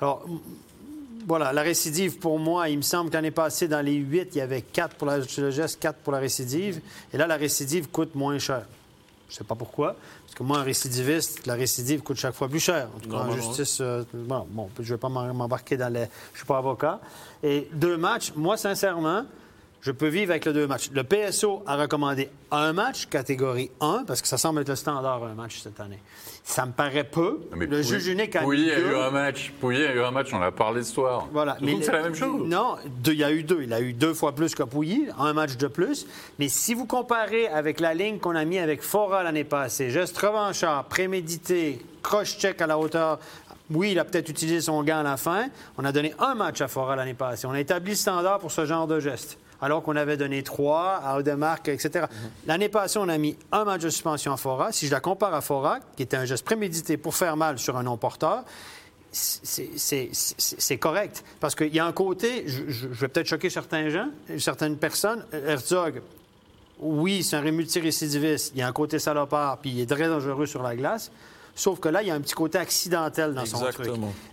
Alors, 0.00 0.26
voilà, 1.26 1.52
la 1.52 1.62
récidive, 1.62 2.18
pour 2.18 2.38
moi, 2.38 2.68
il 2.68 2.76
me 2.78 2.82
semble 2.82 3.10
que 3.10 3.14
l'année 3.14 3.30
passée, 3.30 3.68
dans 3.68 3.80
les 3.84 3.94
huit, 3.94 4.28
il 4.34 4.38
y 4.38 4.40
avait 4.40 4.62
quatre 4.62 4.96
pour 4.96 5.06
la- 5.06 5.18
le 5.18 5.50
geste, 5.50 5.78
quatre 5.80 5.98
pour 5.98 6.12
la 6.12 6.18
récidive. 6.18 6.80
Et 7.12 7.16
là, 7.16 7.26
la 7.26 7.36
récidive 7.36 7.88
coûte 7.88 8.14
moins 8.14 8.38
cher. 8.38 8.62
Je 9.28 9.34
ne 9.34 9.38
sais 9.38 9.44
pas 9.44 9.54
pourquoi. 9.54 9.96
Parce 10.24 10.34
que 10.34 10.42
moi, 10.42 10.58
un 10.58 10.62
récidiviste, 10.62 11.46
la 11.46 11.54
récidive 11.54 12.02
coûte 12.02 12.16
chaque 12.18 12.34
fois 12.34 12.48
plus 12.48 12.60
cher. 12.60 12.88
En 12.96 13.00
tout 13.00 13.08
cas, 13.08 13.16
en 13.16 13.32
justice, 13.32 13.78
euh, 13.80 14.04
bon, 14.12 14.46
bon, 14.50 14.68
je 14.78 14.82
ne 14.82 14.88
vais 14.88 14.96
pas 14.98 15.08
m'embarquer 15.08 15.76
dans 15.76 15.92
les... 15.92 16.00
Je 16.00 16.04
ne 16.32 16.36
suis 16.36 16.46
pas 16.46 16.58
avocat. 16.58 17.00
Et 17.42 17.68
deux 17.72 17.96
matchs, 17.96 18.32
moi, 18.36 18.56
sincèrement, 18.56 19.24
je 19.84 19.92
peux 19.92 20.08
vivre 20.08 20.30
avec 20.30 20.46
les 20.46 20.52
deux 20.54 20.66
matchs. 20.66 20.88
Le 20.92 21.04
PSO 21.04 21.62
a 21.66 21.76
recommandé 21.76 22.30
un 22.50 22.72
match, 22.72 23.06
catégorie 23.06 23.70
1, 23.82 24.04
parce 24.06 24.22
que 24.22 24.26
ça 24.28 24.38
semble 24.38 24.62
être 24.62 24.70
le 24.70 24.76
standard, 24.76 25.22
un 25.24 25.34
match 25.34 25.60
cette 25.62 25.78
année. 25.78 25.98
Ça 26.42 26.64
me 26.64 26.72
paraît 26.72 27.04
peu. 27.04 27.40
Mais 27.54 27.66
le 27.66 27.80
Pouilly- 27.80 27.88
juge 27.88 28.06
unique 28.06 28.34
a 28.36 28.40
Pouilly 28.40 28.70
a 28.70 28.78
eu 28.78 28.94
un 28.96 29.10
match. 29.10 29.52
Pouilly 29.60 29.84
a 29.84 29.94
eu 29.94 30.00
un 30.02 30.10
match, 30.10 30.32
on 30.32 30.38
en 30.38 30.42
a 30.42 30.50
parlé 30.52 30.82
ce 30.82 30.92
soir. 30.94 31.28
Voilà. 31.32 31.58
Que 31.60 31.82
c'est 31.82 31.92
la 31.92 32.02
même 32.02 32.14
chose. 32.14 32.48
Non, 32.48 32.76
deux- 33.02 33.12
il 33.12 33.18
y 33.18 33.24
a 33.24 33.30
eu 33.30 33.42
deux. 33.42 33.60
Il 33.62 33.72
a 33.74 33.80
eu 33.82 33.92
deux 33.92 34.14
fois 34.14 34.34
plus 34.34 34.54
que 34.54 34.62
Pouilly, 34.62 35.06
un 35.18 35.34
match 35.34 35.56
de 35.58 35.66
plus. 35.66 36.06
Mais 36.38 36.48
si 36.48 36.72
vous 36.72 36.86
comparez 36.86 37.46
avec 37.48 37.78
la 37.78 37.92
ligne 37.92 38.18
qu'on 38.18 38.36
a 38.36 38.44
mis 38.46 38.58
avec 38.58 38.82
Fora 38.82 39.22
l'année 39.22 39.44
passée, 39.44 39.90
geste 39.90 40.16
revanchard, 40.16 40.84
prémédité, 40.84 41.84
cross-check 42.02 42.60
à 42.62 42.66
la 42.66 42.78
hauteur. 42.78 43.18
Oui, 43.70 43.92
il 43.92 43.98
a 43.98 44.04
peut-être 44.04 44.28
utilisé 44.28 44.60
son 44.62 44.82
gant 44.82 44.98
à 44.98 45.02
la 45.02 45.16
fin. 45.16 45.46
On 45.78 45.84
a 45.86 45.92
donné 45.92 46.14
un 46.18 46.34
match 46.34 46.60
à 46.60 46.68
Fora 46.68 46.96
l'année 46.96 47.14
passée. 47.14 47.46
On 47.46 47.52
a 47.52 47.60
établi 47.60 47.92
le 47.92 47.96
standard 47.96 48.38
pour 48.38 48.50
ce 48.52 48.66
genre 48.66 48.86
de 48.86 49.00
geste. 49.00 49.38
Alors 49.64 49.82
qu'on 49.82 49.96
avait 49.96 50.18
donné 50.18 50.42
trois 50.42 51.00
à 51.02 51.16
Audemark, 51.16 51.68
etc. 51.68 52.04
L'année 52.46 52.68
passée, 52.68 52.98
on 52.98 53.08
a 53.08 53.16
mis 53.16 53.34
un 53.50 53.64
match 53.64 53.80
de 53.80 53.88
suspension 53.88 54.30
à 54.30 54.36
Fora. 54.36 54.72
Si 54.72 54.86
je 54.86 54.92
la 54.92 55.00
compare 55.00 55.32
à 55.32 55.40
Fora, 55.40 55.78
qui 55.96 56.02
était 56.02 56.18
un 56.18 56.26
geste 56.26 56.44
prémédité 56.44 56.98
pour 56.98 57.14
faire 57.14 57.34
mal 57.38 57.58
sur 57.58 57.74
un 57.78 57.82
non-porteur, 57.82 58.44
c'est- 59.10 60.76
correct. 60.78 61.24
Parce 61.40 61.54
qu'il 61.54 61.74
y 61.74 61.78
a 61.78 61.86
un 61.86 61.92
côté, 61.92 62.44
je 62.46 62.86
vais 62.88 63.08
peut-être 63.08 63.26
choquer 63.26 63.48
certains 63.48 63.88
gens, 63.88 64.08
certaines 64.38 64.76
personnes. 64.76 65.24
Herzog, 65.32 66.02
oui, 66.80 67.22
c'est 67.22 67.36
un 67.36 67.42
multirécidiviste. 67.50 68.52
Il 68.54 68.58
y 68.58 68.62
a 68.62 68.68
un 68.68 68.72
côté 68.72 68.98
salopard, 68.98 69.58
puis 69.62 69.70
il 69.70 69.80
est 69.80 69.86
très 69.86 70.08
dangereux 70.08 70.44
sur 70.46 70.62
la 70.62 70.76
glace. 70.76 71.10
Sauf 71.56 71.78
que 71.78 71.88
là, 71.88 72.02
il 72.02 72.08
y 72.08 72.10
a 72.10 72.14
un 72.14 72.20
petit 72.20 72.34
côté 72.34 72.58
accidentel 72.58 73.32
dans 73.32 73.42
son 73.46 73.58
truc. 73.72 73.86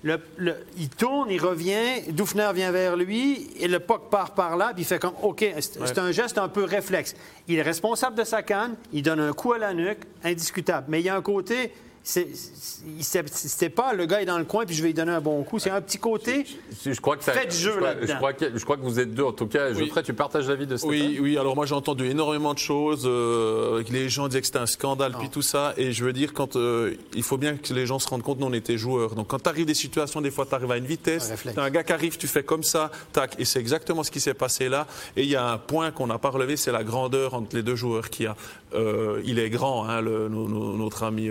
Le- 0.04 0.20
le- 0.38 0.56
il 0.78 0.90
tourne, 0.90 1.30
il 1.30 1.40
revient, 1.40 2.02
Dufner 2.10 2.50
vient 2.54 2.72
vers 2.72 2.96
lui, 2.98 3.52
et 3.60 3.68
le 3.68 3.80
puck 3.80 4.10
part 4.10 4.32
par 4.32 4.58
là, 4.58 4.72
puis 4.74 4.82
il 4.82 4.86
fait 4.86 4.98
comme, 5.00 5.14
OK, 5.22 5.46
c'est 5.60 5.80
c'est 5.86 6.00
un 6.00 6.12
geste 6.12 6.38
un 6.40 6.48
peu 6.48 6.64
réflexe. 6.64 7.16
Il 7.48 7.60
est 7.60 7.62
responsable 7.62 8.16
de 8.18 8.24
sa 8.24 8.42
canne, 8.42 8.76
il 8.92 9.04
donne 9.04 9.20
un 9.20 9.34
coup 9.34 9.54
à 9.54 9.60
la 9.60 9.74
nuque, 9.74 10.00
indiscutable. 10.24 10.88
Mais 10.90 11.00
il 11.00 11.06
y 11.06 11.10
a 11.10 11.16
un 11.16 11.22
côté, 11.22 11.72
c'était 12.04 13.70
pas 13.70 13.94
le 13.94 14.06
gars 14.06 14.22
est 14.22 14.26
dans 14.26 14.38
le 14.38 14.44
coin 14.46 14.66
puis 14.66 14.76
je 14.76 14.82
vais 14.82 14.90
lui 14.90 14.94
donner 14.94 15.12
un 15.12 15.22
bon 15.22 15.44
coup. 15.44 15.60
C'est 15.60 15.70
un 15.70 15.82
petit 15.82 15.98
côté. 15.98 16.46
Je 16.86 17.00
crois 17.00 17.18
que 17.18 17.24
ça, 17.24 17.32
Faites 17.34 17.54
jeu 17.54 17.72
je 17.72 17.78
crois- 17.78 17.88
là-dedans. 17.90 18.08
je 18.08 18.16
crois, 18.18 18.34
que, 18.34 18.58
je 18.58 18.64
crois 18.64 18.78
que 18.78 18.82
vous 18.82 19.00
êtes 19.00 19.14
deux, 19.14 19.24
en 19.24 19.32
tout 19.34 19.48
cas. 19.48 19.70
Oui. 19.72 19.86
Geoffrey, 19.86 20.04
tu 20.04 20.14
partages 20.14 20.48
l'avis 20.48 20.68
de 20.68 20.78
Stéphane 20.78 20.90
Oui, 20.98 21.20
oui. 21.22 21.38
Alors 21.38 21.56
moi 21.56 21.66
j'ai 21.66 21.76
entendu 21.76 22.06
énormément 22.10 22.54
de 22.54 22.60
choses. 22.60 23.04
euh, 23.06 23.84
les 23.90 24.10
gens 24.10 24.28
disaient 24.28 24.42
que 24.42 24.48
c'était 24.48 24.60
un 24.60 24.66
scandale, 24.66 25.16
puis 25.20 25.30
tout 25.30 25.42
ça. 25.42 25.74
Et 25.78 25.92
je 25.92 26.04
veux 26.04 26.14
dire, 26.14 26.34
quand 26.34 26.56
euh, 26.56 26.96
il 27.14 27.24
faut 27.24 27.38
bien 27.38 27.58
que 27.58 27.74
les 27.74 27.86
gens 27.86 28.00
se 28.00 28.08
rendent 28.08 28.24
compte, 28.24 28.40
nous 28.40 28.48
on 28.48 28.54
était 28.54 28.78
joueurs. 28.78 29.16
Donc 29.16 29.28
quand 29.28 29.40
tu 29.44 29.50
arrives 29.50 29.66
des 29.66 29.74
situations, 29.74 30.22
des 30.22 30.32
fois 30.32 30.46
tu 30.46 30.56
arrives 30.56 30.72
à 30.72 30.78
une 30.78 30.86
Un 30.86 30.88
vitesse. 30.88 31.30
réflexe. 31.30 31.56
T'as 31.56 31.64
un 31.64 31.70
gars 31.70 31.84
qui 31.84 31.94
arrive, 31.94 32.18
tu 32.18 32.28
fais 32.28 32.44
comme 32.44 32.64
ça, 32.64 32.92
tac. 33.14 33.36
Et 33.40 33.46
c'est 33.46 33.60
exactement 33.60 34.04
ce 34.04 34.12
qui 34.12 34.20
s'est 34.20 34.34
passé 34.34 34.70
là. 34.70 34.88
Et 35.16 35.24
il 35.24 35.30
y 35.30 35.36
a 35.36 35.48
un 35.52 35.58
point 35.58 35.92
qu'on 35.92 36.08
n'a 36.08 36.18
pas 36.18 36.30
relevé, 36.30 36.58
c'est 36.58 36.72
la 36.72 36.84
grandeur 36.84 37.34
entre 37.34 37.56
les 37.56 37.64
deux 37.64 37.76
joueurs 37.76 38.10
qu'il 38.10 38.26
y 38.26 38.28
a. 38.28 38.36
Euh, 38.74 39.22
il 39.26 39.38
est 39.38 39.50
grand, 39.50 39.86
hein, 39.88 40.00
le- 40.02 40.30
no- 40.30 40.48
no- 40.48 40.78
notre 40.78 41.04
ami. 41.04 41.30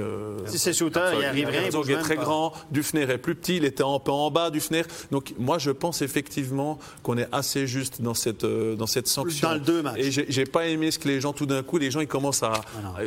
C'est 0.61 0.73
shooter, 0.73 1.01
il 1.19 1.25
arrive 1.25 1.49
rien. 1.49 1.63
Herzog 1.63 1.91
est 1.91 1.99
très 1.99 2.17
pas. 2.17 2.23
grand, 2.23 2.53
Dufner 2.71 3.03
est 3.03 3.19
plus 3.19 3.35
petit, 3.35 3.57
il 3.57 3.65
était 3.65 3.83
un 3.83 3.99
peu 3.99 4.11
en 4.13 4.31
bas, 4.31 4.51
Dufner. 4.51 4.83
Donc 5.11 5.35
moi 5.39 5.59
je 5.59 5.71
pense 5.71 6.03
effectivement 6.03 6.79
qu'on 7.03 7.19
est 7.19 7.29
assez 7.33 7.67
juste 7.67 8.01
dans 8.03 8.15
cette, 8.15 8.45
euh, 8.45 8.77
dans 8.77 8.87
cette 8.87 9.09
sanction. 9.09 9.49
Dans 9.49 9.55
le 9.55 9.61
deux 9.61 9.83
matchs. 9.83 9.97
Et 9.99 10.11
j'ai 10.11 10.27
j'ai 10.29 10.45
pas 10.45 10.67
aimé 10.69 10.91
ce 10.91 10.99
que 10.99 11.09
les 11.09 11.21
gens, 11.21 11.33
tout 11.33 11.47
d'un 11.47 11.63
coup, 11.63 11.79
les 11.79 11.91
gens 11.91 12.01
ils 12.01 12.07
commencent 12.07 12.43
à, 12.43 12.53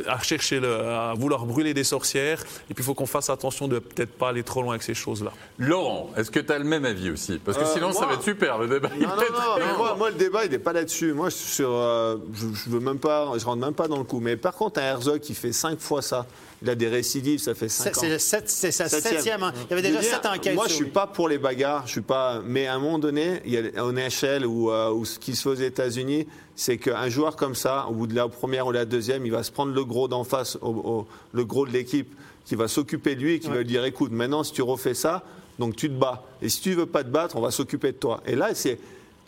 à 0.08 0.20
chercher, 0.20 0.60
le, 0.60 0.74
à 0.74 1.14
vouloir 1.14 1.46
brûler 1.46 1.74
des 1.74 1.84
sorcières. 1.84 2.40
Et 2.70 2.74
puis 2.74 2.82
il 2.82 2.84
faut 2.84 2.94
qu'on 2.94 3.06
fasse 3.06 3.30
attention 3.30 3.68
de 3.68 3.78
peut-être 3.78 4.12
pas 4.12 4.28
aller 4.30 4.42
trop 4.42 4.62
loin 4.62 4.72
avec 4.72 4.82
ces 4.82 4.94
choses-là. 4.94 5.32
Laurent, 5.58 6.10
est-ce 6.16 6.30
que 6.30 6.40
tu 6.40 6.52
as 6.52 6.58
le 6.58 6.64
même 6.64 6.84
avis 6.84 7.10
aussi? 7.10 7.38
Parce 7.44 7.56
que 7.58 7.64
Euh, 7.64 7.72
sinon, 7.72 7.92
ça 7.92 8.06
va 8.06 8.14
être 8.14 8.22
super, 8.22 8.58
le 8.58 8.68
débat. 8.68 8.88
Non, 9.00 9.08
non, 9.08 9.14
mais 9.58 9.76
moi, 9.78 9.94
moi, 9.96 10.10
le 10.10 10.16
débat, 10.16 10.44
il 10.44 10.50
n'est 10.50 10.58
pas 10.58 10.72
là-dessus. 10.72 11.12
Moi, 11.12 11.30
sur, 11.30 11.70
euh, 11.70 12.16
je, 12.34 12.46
je 12.54 12.70
veux 12.70 12.80
même 12.80 12.98
pas, 12.98 13.32
je 13.38 13.44
rentre 13.44 13.60
même 13.64 13.74
pas 13.74 13.88
dans 13.88 13.98
le 13.98 14.04
coup. 14.04 14.20
Mais 14.20 14.36
par 14.36 14.54
contre, 14.54 14.80
un 14.80 14.82
Herzog 14.84 15.20
qui 15.20 15.34
fait 15.34 15.52
cinq 15.52 15.78
fois 15.80 16.02
ça, 16.02 16.26
il 16.64 16.70
a 16.70 16.74
des 16.74 16.88
récidives, 16.88 17.38
ça 17.40 17.54
fait 17.54 17.68
C'est 17.68 17.92
cinq 17.94 17.98
ans. 17.98 18.16
c'est 18.46 18.72
sa 18.72 18.88
Septième. 18.88 19.12
septième. 19.14 19.42
hein. 19.42 19.52
Il 19.66 19.70
y 19.70 19.72
avait 19.74 19.82
déjà 19.82 20.00
dire, 20.00 20.10
sept 20.10 20.26
enquêtes. 20.26 20.54
Moi, 20.54 20.66
je 20.68 20.72
suis 20.74 20.86
pas 20.86 21.06
pour 21.06 21.28
les 21.28 21.38
bagarres. 21.38 21.86
Je 21.86 21.92
suis 21.92 22.00
pas. 22.00 22.40
Mais 22.44 22.66
à 22.66 22.74
un 22.74 22.78
moment 22.78 22.98
donné, 22.98 23.40
il 23.44 23.52
y 23.52 23.58
a 23.58 23.82
une 23.82 23.98
échelle 23.98 24.46
où, 24.46 24.70
euh, 24.70 24.90
où 24.90 25.04
ce 25.04 25.18
qui 25.18 25.36
se 25.36 25.42
fait 25.42 25.48
aux 25.50 25.54
États-Unis, 25.54 26.26
c'est 26.56 26.78
qu'un 26.78 27.08
joueur 27.08 27.36
comme 27.36 27.54
ça, 27.54 27.86
au 27.88 27.92
bout 27.92 28.06
de 28.06 28.14
la 28.14 28.28
première 28.28 28.66
ou 28.66 28.72
la 28.72 28.84
deuxième, 28.84 29.24
il 29.26 29.32
va 29.32 29.42
se 29.42 29.52
prendre 29.52 29.72
le 29.74 29.84
gros 29.84 30.08
d'en 30.08 30.24
face, 30.24 30.56
au- 30.62 30.68
au- 30.68 31.06
le 31.32 31.44
gros 31.44 31.66
de 31.66 31.72
l'équipe, 31.72 32.12
qui 32.46 32.54
va 32.54 32.66
s'occuper 32.68 33.14
de 33.14 33.20
lui 33.20 33.34
et 33.34 33.38
qui 33.40 33.48
va 33.48 33.56
lui 33.58 33.64
dire 33.64 33.84
écoute, 33.84 34.10
maintenant, 34.12 34.42
si 34.44 34.52
tu 34.52 34.62
refais 34.62 34.94
ça, 34.94 35.22
donc 35.58 35.76
tu 35.76 35.88
te 35.88 35.94
bats. 35.94 36.24
Et 36.42 36.48
si 36.48 36.60
tu 36.60 36.72
veux 36.74 36.86
pas 36.86 37.04
te 37.04 37.08
battre, 37.08 37.36
on 37.36 37.40
va 37.40 37.50
s'occuper 37.50 37.92
de 37.92 37.96
toi. 37.98 38.22
Et 38.26 38.34
là, 38.36 38.54
c'est. 38.54 38.78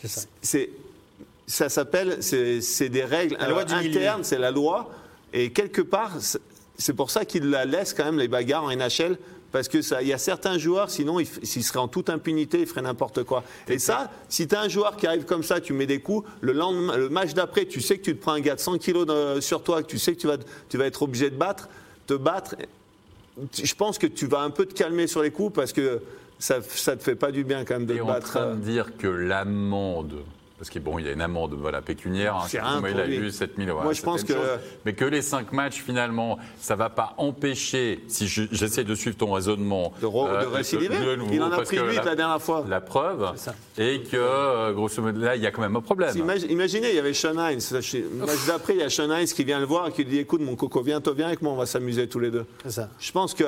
ça. 0.04 0.22
c'est- 0.42 0.70
Ça 1.48 1.68
s'appelle. 1.68 2.18
C'est 2.22 2.88
des 2.88 3.04
règles 3.04 3.36
La 3.38 3.48
loi 3.48 3.60
euh, 3.62 3.64
du 3.64 3.74
internes, 3.90 4.24
c'est 4.24 4.38
la 4.38 4.50
loi. 4.50 4.90
Et 5.32 5.50
quelque 5.52 5.80
part, 5.82 6.10
c'est- 6.78 6.92
pour 6.92 7.10
ça 7.10 7.24
qu'il 7.24 7.50
la 7.50 7.64
laisse 7.64 7.92
quand 7.94 8.04
même 8.04 8.18
les 8.18 8.28
bagarres 8.28 8.64
en 8.64 8.70
NHL. 8.70 9.18
Parce 9.52 9.68
que 9.68 9.80
ça, 9.80 10.02
il 10.02 10.08
y 10.08 10.12
a 10.12 10.18
certains 10.18 10.58
joueurs, 10.58 10.90
sinon, 10.90 11.18
ils 11.20 11.26
seraient 11.26 11.78
en 11.78 11.88
toute 11.88 12.10
impunité, 12.10 12.60
ils 12.60 12.66
feraient 12.66 12.82
n'importe 12.82 13.22
quoi. 13.22 13.42
Et 13.68 13.78
ça, 13.78 14.10
si 14.28 14.46
tu 14.46 14.54
as 14.54 14.60
un 14.60 14.68
joueur 14.68 14.96
qui 14.96 15.06
arrive 15.06 15.24
comme 15.24 15.44
ça, 15.44 15.60
tu 15.60 15.72
mets 15.72 15.86
des 15.86 16.00
coups, 16.00 16.28
le, 16.42 16.52
lendemain, 16.52 16.96
le 16.96 17.08
match 17.08 17.32
d'après, 17.32 17.64
tu 17.64 17.80
sais 17.80 17.96
que 17.96 18.02
tu 18.02 18.14
te 18.16 18.20
prends 18.20 18.32
un 18.32 18.40
gars 18.40 18.56
de 18.56 18.60
100 18.60 18.76
kilos 18.76 19.06
de- 19.06 19.40
sur 19.40 19.62
toi, 19.62 19.82
que 19.82 19.86
tu 19.86 19.98
sais 19.98 20.14
que 20.14 20.20
tu 20.20 20.26
vas, 20.26 20.36
tu 20.68 20.76
vas 20.76 20.84
être 20.84 21.00
obligé 21.02 21.30
de 21.30 21.36
battre, 21.36 21.68
te 22.06 22.14
battre. 22.14 22.56
Je 23.62 23.74
pense 23.74 23.98
que 23.98 24.06
tu 24.08 24.26
vas 24.26 24.40
un 24.40 24.50
peu 24.50 24.66
te 24.66 24.74
calmer 24.74 25.06
sur 25.06 25.22
les 25.22 25.30
coups 25.30 25.54
parce 25.54 25.72
que 25.72 26.00
ça 26.38 26.56
ne 26.58 26.94
te 26.96 27.02
fait 27.02 27.14
pas 27.16 27.30
du 27.30 27.44
bien 27.44 27.64
quand 27.64 27.74
même 27.74 27.86
de 27.86 27.94
Et 27.94 27.98
te 27.98 28.02
en 28.02 28.06
battre. 28.06 28.26
train 28.28 28.40
euh. 28.48 28.54
de 28.56 28.60
dire 28.60 28.96
que 28.98 29.06
l'amende, 29.06 30.14
parce 30.58 30.70
qu'il 30.70 30.82
bon, 30.82 30.98
il 30.98 31.06
y 31.06 31.08
a 31.08 31.12
une 31.12 31.20
amende 31.20 31.54
voilà, 31.54 31.82
pécuniaire, 31.82 32.34
hein, 32.36 32.46
rien 32.50 32.80
il 32.88 33.00
a 33.00 33.06
eu 33.06 33.30
7000 33.30 33.72
Moi, 33.72 33.92
je 33.92 34.02
pense 34.02 34.24
que- 34.24 34.32
Mais 34.84 34.94
que 34.94 35.04
les 35.04 35.20
cinq 35.22 35.52
matchs, 35.52 35.82
finalement, 35.82 36.38
ça 36.58 36.74
ne 36.74 36.78
va 36.78 36.88
pas 36.88 37.14
empêcher, 37.18 38.02
si 38.08 38.26
je- 38.26 38.44
j'essaie 38.50 38.84
de 38.84 38.94
suivre 38.94 39.16
ton 39.16 39.32
raisonnement, 39.32 39.92
De, 40.00 40.06
re- 40.06 40.28
euh, 40.28 40.42
de 40.42 40.46
récidiver. 40.46 40.96
de 40.98 41.16
nouveau, 41.16 41.32
Il 41.32 41.42
en 41.42 41.52
a 41.52 41.58
pris 41.60 41.76
que 41.76 41.82
8 41.90 41.96
la, 42.04 42.14
dernière 42.16 42.40
fois. 42.40 42.64
la 42.68 42.80
preuve, 42.80 43.32
ça. 43.36 43.54
et 43.78 44.00
que, 44.02 44.16
euh, 44.16 44.72
grosso 44.72 45.02
modo, 45.02 45.20
là, 45.20 45.36
il 45.36 45.42
y 45.42 45.46
a 45.46 45.50
quand 45.50 45.60
même 45.62 45.76
un 45.76 45.80
problème. 45.80 46.16
Imagine- 46.16 46.50
Imaginez, 46.50 46.88
il 46.90 46.96
y 46.96 46.98
avait 46.98 47.12
Sean 47.14 47.32
Hines. 47.34 47.60
Le 47.72 48.26
match 48.26 48.46
d'après, 48.46 48.74
il 48.74 48.80
y 48.80 48.82
a 48.82 48.88
Sean 48.90 49.10
Hines 49.14 49.26
qui 49.26 49.44
vient 49.44 49.58
le 49.60 49.66
voir 49.66 49.88
et 49.88 49.92
qui 49.92 50.04
lui 50.04 50.10
dit 50.12 50.18
Écoute, 50.18 50.40
mon 50.40 50.56
coco, 50.56 50.80
viens, 50.82 51.00
toi, 51.00 51.12
viens 51.14 51.26
avec 51.26 51.42
moi, 51.42 51.52
on 51.52 51.56
va 51.56 51.66
s'amuser 51.66 52.08
tous 52.08 52.18
les 52.20 52.30
deux. 52.30 52.46
C'est 52.64 52.70
ça. 52.72 52.88
Je 52.98 53.12
pense 53.12 53.34
que 53.34 53.44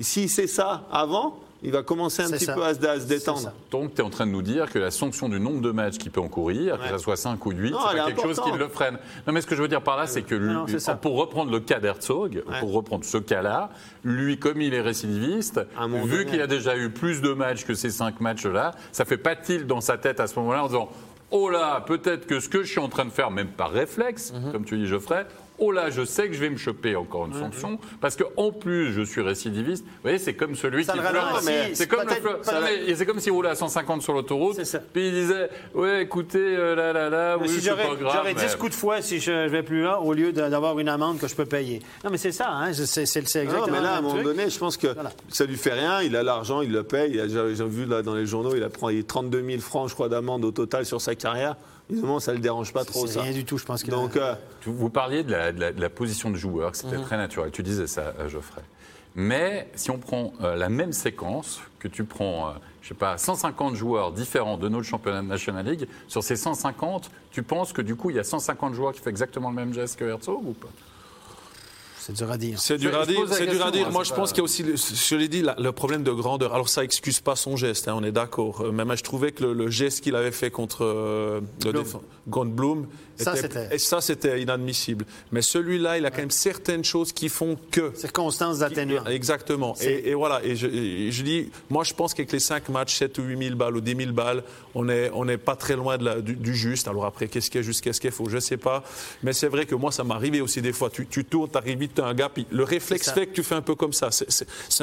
si 0.00 0.28
c'est 0.28 0.46
ça 0.46 0.84
avant, 0.92 1.40
il 1.62 1.72
va 1.72 1.82
commencer 1.82 2.22
un 2.22 2.30
petit 2.30 2.44
ça. 2.44 2.54
peu 2.54 2.62
à 2.64 2.72
se, 2.74 2.86
à 2.86 2.94
se 2.94 3.00
C'est 3.00 3.06
détendre. 3.06 3.52
Donc, 3.70 3.94
tu 3.94 4.00
es 4.00 4.04
en 4.04 4.10
train 4.10 4.26
de 4.26 4.30
nous 4.32 4.42
dire 4.42 4.70
que 4.70 4.78
la 4.78 4.90
sanction 4.90 5.28
du 5.28 5.40
nombre 5.40 5.60
de 5.60 5.70
matchs 5.72 5.98
qu'il 5.98 6.10
peut 6.12 6.20
encourir, 6.20 6.76
que 6.78 6.82
Ouais. 6.82 6.88
ce 6.92 6.98
soit 6.98 7.16
5 7.16 7.44
ou 7.46 7.50
8, 7.50 7.70
Non, 7.72 7.78
c'est 7.90 7.96
quelque 8.04 8.22
chose 8.22 8.40
qui 8.40 8.52
le 8.56 8.68
freine. 8.68 8.98
Non, 9.26 9.32
mais 9.32 9.40
ce 9.40 9.46
que 9.46 9.56
je 9.56 9.62
veux 9.62 9.68
dire 9.68 9.82
par 9.82 9.96
là, 9.96 10.06
c'est 10.06 10.22
que 10.22 10.34
lui, 10.34 10.52
Non, 10.52 10.66
c'est 10.68 10.78
ça. 10.78 10.94
pour 10.94 11.16
reprendre 11.16 11.50
le 11.50 11.60
cas 11.60 11.80
d'Herzog, 11.80 12.42
pour 12.60 12.72
reprendre 12.72 13.04
ce 13.04 13.18
cas-là, 13.18 13.70
lui, 14.04 14.38
comme 14.38 14.60
il 14.60 14.72
est 14.74 14.80
récidiviste, 14.80 15.60
vu 16.04 16.26
qu'il 16.26 16.40
a 16.40 16.46
déjà 16.46 16.76
eu 16.76 16.90
plus 16.90 17.20
de 17.20 17.32
matchs 17.32 17.64
que 17.64 17.74
ces 17.74 17.90
5 17.90 18.20
matchs-là, 18.20 18.72
ça 18.92 19.04
fait 19.04 19.18
pas 19.18 19.34
tilt 19.36 19.66
dans 19.66 19.80
sa 19.80 19.98
tête 19.98 20.20
à 20.20 20.26
ce 20.26 20.38
moment-là 20.38 20.64
en 20.64 20.66
disant 20.68 20.88
Oh 21.30 21.50
là, 21.50 21.82
peut-être 21.86 22.26
que 22.26 22.40
ce 22.40 22.48
que 22.48 22.62
je 22.62 22.70
suis 22.70 22.80
en 22.80 22.88
train 22.88 23.04
de 23.04 23.10
faire, 23.10 23.30
même 23.30 23.48
par 23.48 23.70
réflexe, 23.70 24.32
Mhm. 24.32 24.52
comme 24.52 24.64
tu 24.64 24.78
dis, 24.78 24.86
Geoffrey, 24.86 25.26
oh 25.58 25.72
là, 25.72 25.90
je 25.90 26.04
sais 26.04 26.28
que 26.28 26.34
je 26.34 26.40
vais 26.40 26.50
me 26.50 26.56
choper 26.56 26.96
encore 26.96 27.26
une 27.26 27.34
sanction, 27.34 27.78
parce 28.00 28.16
qu'en 28.16 28.52
plus, 28.52 28.92
je 28.92 29.02
suis 29.02 29.20
récidiviste. 29.20 29.84
Vous 29.84 29.90
voyez, 30.02 30.18
c'est 30.18 30.34
comme 30.34 30.54
celui 30.54 30.84
Ça 30.84 30.92
qui 30.94 31.00
ralentit, 31.00 31.46
C'est 31.74 31.86
comme, 31.86 32.00
le 32.06 33.04
comme 33.04 33.20
s'il 33.20 33.32
roulait 33.32 33.48
à 33.50 33.54
150 33.54 34.02
sur 34.02 34.12
l'autoroute, 34.14 34.56
puis 34.92 35.08
il 35.08 35.12
disait 35.12 35.48
Ouais, 35.74 36.02
écoutez, 36.02 36.38
euh, 36.38 36.74
là, 36.74 36.92
là, 36.92 37.08
là, 37.10 37.36
oui, 37.40 37.48
si 37.48 37.60
c'est 37.60 37.70
j'aurais 37.70 37.86
pas 37.88 37.94
grave. 37.94 38.12
j'aurais 38.16 38.34
mais- 38.34 38.40
10 38.46 38.56
coups 38.56 38.70
de 38.72 38.76
fouet 38.76 39.02
si 39.02 39.18
je 39.20 39.28
je 39.48 39.50
vais 39.50 39.62
plus 39.62 39.82
là, 39.82 40.00
au 40.00 40.12
lieu 40.12 40.32
d'avoir 40.32 40.78
une 40.78 40.88
amende 40.88 41.18
que 41.18 41.26
je 41.28 41.34
peux 41.34 41.44
payer. 41.46 41.80
Non, 42.04 42.10
mais 42.10 42.18
c'est 42.18 42.32
ça, 42.32 42.50
hein, 42.50 42.72
c'est 42.72 43.06
c'est 43.06 43.20
Non, 43.20 43.42
exactement 43.42 43.66
mais 43.76 43.82
là, 43.82 43.94
à 43.94 43.98
un 43.98 44.00
moment 44.00 44.14
truc. 44.14 44.24
donné, 44.24 44.50
je 44.50 44.58
pense 44.58 44.76
que 44.76 44.88
Voilà. 44.88 45.10
ça 45.28 45.44
lui 45.44 45.56
fait 45.56 45.72
rien. 45.72 46.02
Il 46.02 46.14
a 46.16 46.22
l'argent, 46.22 46.60
il 46.60 46.70
le 46.72 46.82
paye. 46.82 47.20
J'ai 47.28 47.64
vu 47.66 47.84
là 47.86 48.02
dans 48.02 48.14
les 48.14 48.26
journaux, 48.26 48.54
il 48.54 48.62
a 48.62 48.68
pris 48.68 49.04
32 49.04 49.42
000 49.44 49.60
francs, 49.60 49.88
je 49.88 49.94
crois, 49.94 50.08
d'amende 50.08 50.44
au 50.44 50.50
total 50.50 50.84
sur 50.86 51.00
sa 51.00 51.14
carrière. 51.14 51.56
Évidemment, 51.90 52.20
ça 52.20 52.32
le 52.32 52.38
dérange 52.38 52.72
pas 52.72 52.84
trop, 52.84 53.06
C'est 53.06 53.14
ça. 53.14 53.22
rien 53.22 53.32
du 53.32 53.44
tout, 53.44 53.56
je 53.58 53.64
pense 53.64 53.82
qu'il 53.82 53.92
a- 53.94 53.96
Donc, 53.96 54.16
euh, 54.16 54.34
Tu- 54.60 54.70
Vous 54.70 54.90
parliez 54.90 55.22
de 55.22 55.30
la, 55.32 55.52
de 55.52 55.60
la- 55.60 55.72
de 55.72 55.80
la 55.80 55.88
position 55.88 56.30
de 56.30 56.36
joueur, 56.36 56.74
c'était 56.76 56.98
Mhm. 56.98 57.04
très 57.04 57.16
naturel. 57.16 57.50
Tu 57.50 57.62
disais 57.62 57.86
ça, 57.86 58.12
euh, 58.18 58.28
Geoffrey. 58.28 58.60
Mais 59.14 59.68
si 59.74 59.90
on 59.90 59.98
prend 59.98 60.32
euh, 60.42 60.54
la 60.56 60.68
même 60.68 60.92
séquence, 60.92 61.60
que 61.78 61.88
tu 61.88 62.04
prends, 62.04 62.48
euh, 62.48 62.52
je 62.82 62.88
sais 62.88 62.94
pas, 62.94 63.16
150 63.16 63.74
joueurs 63.74 64.12
différents 64.12 64.58
de 64.58 64.68
notre 64.68 64.84
championnat 64.84 65.22
de 65.22 65.26
National 65.26 65.64
League, 65.64 65.88
sur 66.08 66.22
ces 66.22 66.36
150, 66.36 67.10
tu 67.30 67.42
penses 67.42 67.72
que 67.72 67.80
du 67.82 67.96
coup, 67.96 68.10
il 68.10 68.16
y 68.16 68.18
a 68.18 68.24
150 68.24 68.74
joueurs 68.74 68.92
qui 68.92 69.00
font 69.00 69.10
exactement 69.10 69.48
le 69.50 69.56
même 69.56 69.72
geste 69.72 69.98
que 69.98 70.04
Herzog 70.04 70.46
ou 70.46 70.52
pas? 70.52 70.68
C'est 72.08 72.14
dur 72.16 72.30
à 72.30 72.38
dire. 72.38 72.58
C'est 72.58 72.78
dur 72.78 72.98
à 72.98 73.06
dire. 73.06 73.20
C'est 73.30 73.46
dur 73.46 73.64
à 73.66 73.70
dire. 73.70 73.90
Moi, 73.90 74.02
je 74.04 74.12
pense 74.14 74.30
qu'il 74.32 74.38
y 74.38 74.40
a 74.40 74.44
aussi, 74.44 74.64
je 74.64 75.14
l'ai 75.14 75.28
dit, 75.28 75.42
le 75.58 75.72
problème 75.72 76.02
de 76.02 76.10
grandeur. 76.12 76.54
Alors, 76.54 76.68
ça 76.68 76.82
excuse 76.82 77.20
pas 77.20 77.36
son 77.36 77.56
geste, 77.56 77.86
hein, 77.88 77.94
on 77.96 78.02
est 78.04 78.12
d'accord. 78.12 78.62
Euh, 78.62 78.72
Même, 78.72 78.94
je 78.96 79.02
trouvais 79.02 79.32
que 79.32 79.44
le, 79.44 79.52
le 79.52 79.68
geste 79.70 80.00
qu'il 80.02 80.16
avait 80.16 80.32
fait 80.32 80.50
contre 80.50 80.84
euh, 80.84 81.40
le 81.64 81.70
Blum. 81.72 81.84
défense- 81.84 82.02
contre 82.30 82.50
Bloom, 82.50 82.86
Ça, 83.16 83.32
était- 83.32 83.40
c'était- 83.42 83.74
et 83.74 83.78
ça, 83.78 84.00
c'était 84.00 84.40
inadmissible. 84.40 85.04
Mais 85.32 85.42
celui-là, 85.42 85.98
il 85.98 86.06
a 86.06 86.10
quand 86.10 86.18
même 86.18 86.30
certaines 86.30 86.84
choses 86.84 87.12
qui 87.12 87.28
font 87.28 87.56
que. 87.70 87.92
Circonstances 87.94 88.60
atténuantes. 88.62 89.08
Exactement. 89.08 89.74
Et, 89.80 90.10
et 90.10 90.14
voilà. 90.14 90.42
Et 90.44 90.54
je, 90.56 90.66
et 90.66 91.10
je 91.10 91.22
dis, 91.22 91.50
moi, 91.70 91.84
je 91.84 91.94
pense 91.94 92.14
qu'avec 92.14 92.32
les 92.32 92.38
5 92.40 92.68
matchs, 92.68 92.96
7 92.96 93.18
ou 93.18 93.22
8 93.22 93.38
000 93.44 93.56
balles 93.56 93.76
ou 93.76 93.80
10 93.80 93.96
000 93.96 94.12
balles, 94.12 94.42
on 94.74 94.84
n'est 94.84 95.10
on 95.14 95.26
est 95.28 95.38
pas 95.38 95.56
très 95.56 95.74
loin 95.76 95.96
de 95.98 96.04
la- 96.04 96.20
du, 96.20 96.34
du 96.36 96.54
juste. 96.54 96.86
Alors 96.88 97.06
après, 97.06 97.28
qu'est-ce 97.28 97.50
qu'il 97.50 97.60
y 97.60 97.64
a 97.64 97.66
juste, 97.66 97.82
qu'est-ce 97.82 98.00
qu'il 98.00 98.10
faut, 98.10 98.28
je 98.28 98.38
sais 98.38 98.56
pas. 98.58 98.84
Mais 99.22 99.32
c'est 99.32 99.48
vrai 99.48 99.66
que 99.66 99.74
moi, 99.74 99.90
ça 99.90 100.04
m'est 100.04 100.14
arrivé 100.14 100.40
aussi 100.40 100.60
des 100.62 100.72
fois. 100.72 100.88
Tu, 100.90 101.06
tu 101.06 101.24
tournes, 101.24 101.50
tu 101.50 101.56
arrives 101.58 101.78
vite, 101.78 101.97
un 102.02 102.14
le 102.50 102.64
réflexe 102.64 103.10
fait 103.12 103.26
que 103.26 103.32
tu 103.34 103.42
fais 103.42 103.54
un 103.54 103.62
peu 103.62 103.74
comme 103.74 103.92
ça. 103.92 104.10
C'est- 104.10 104.30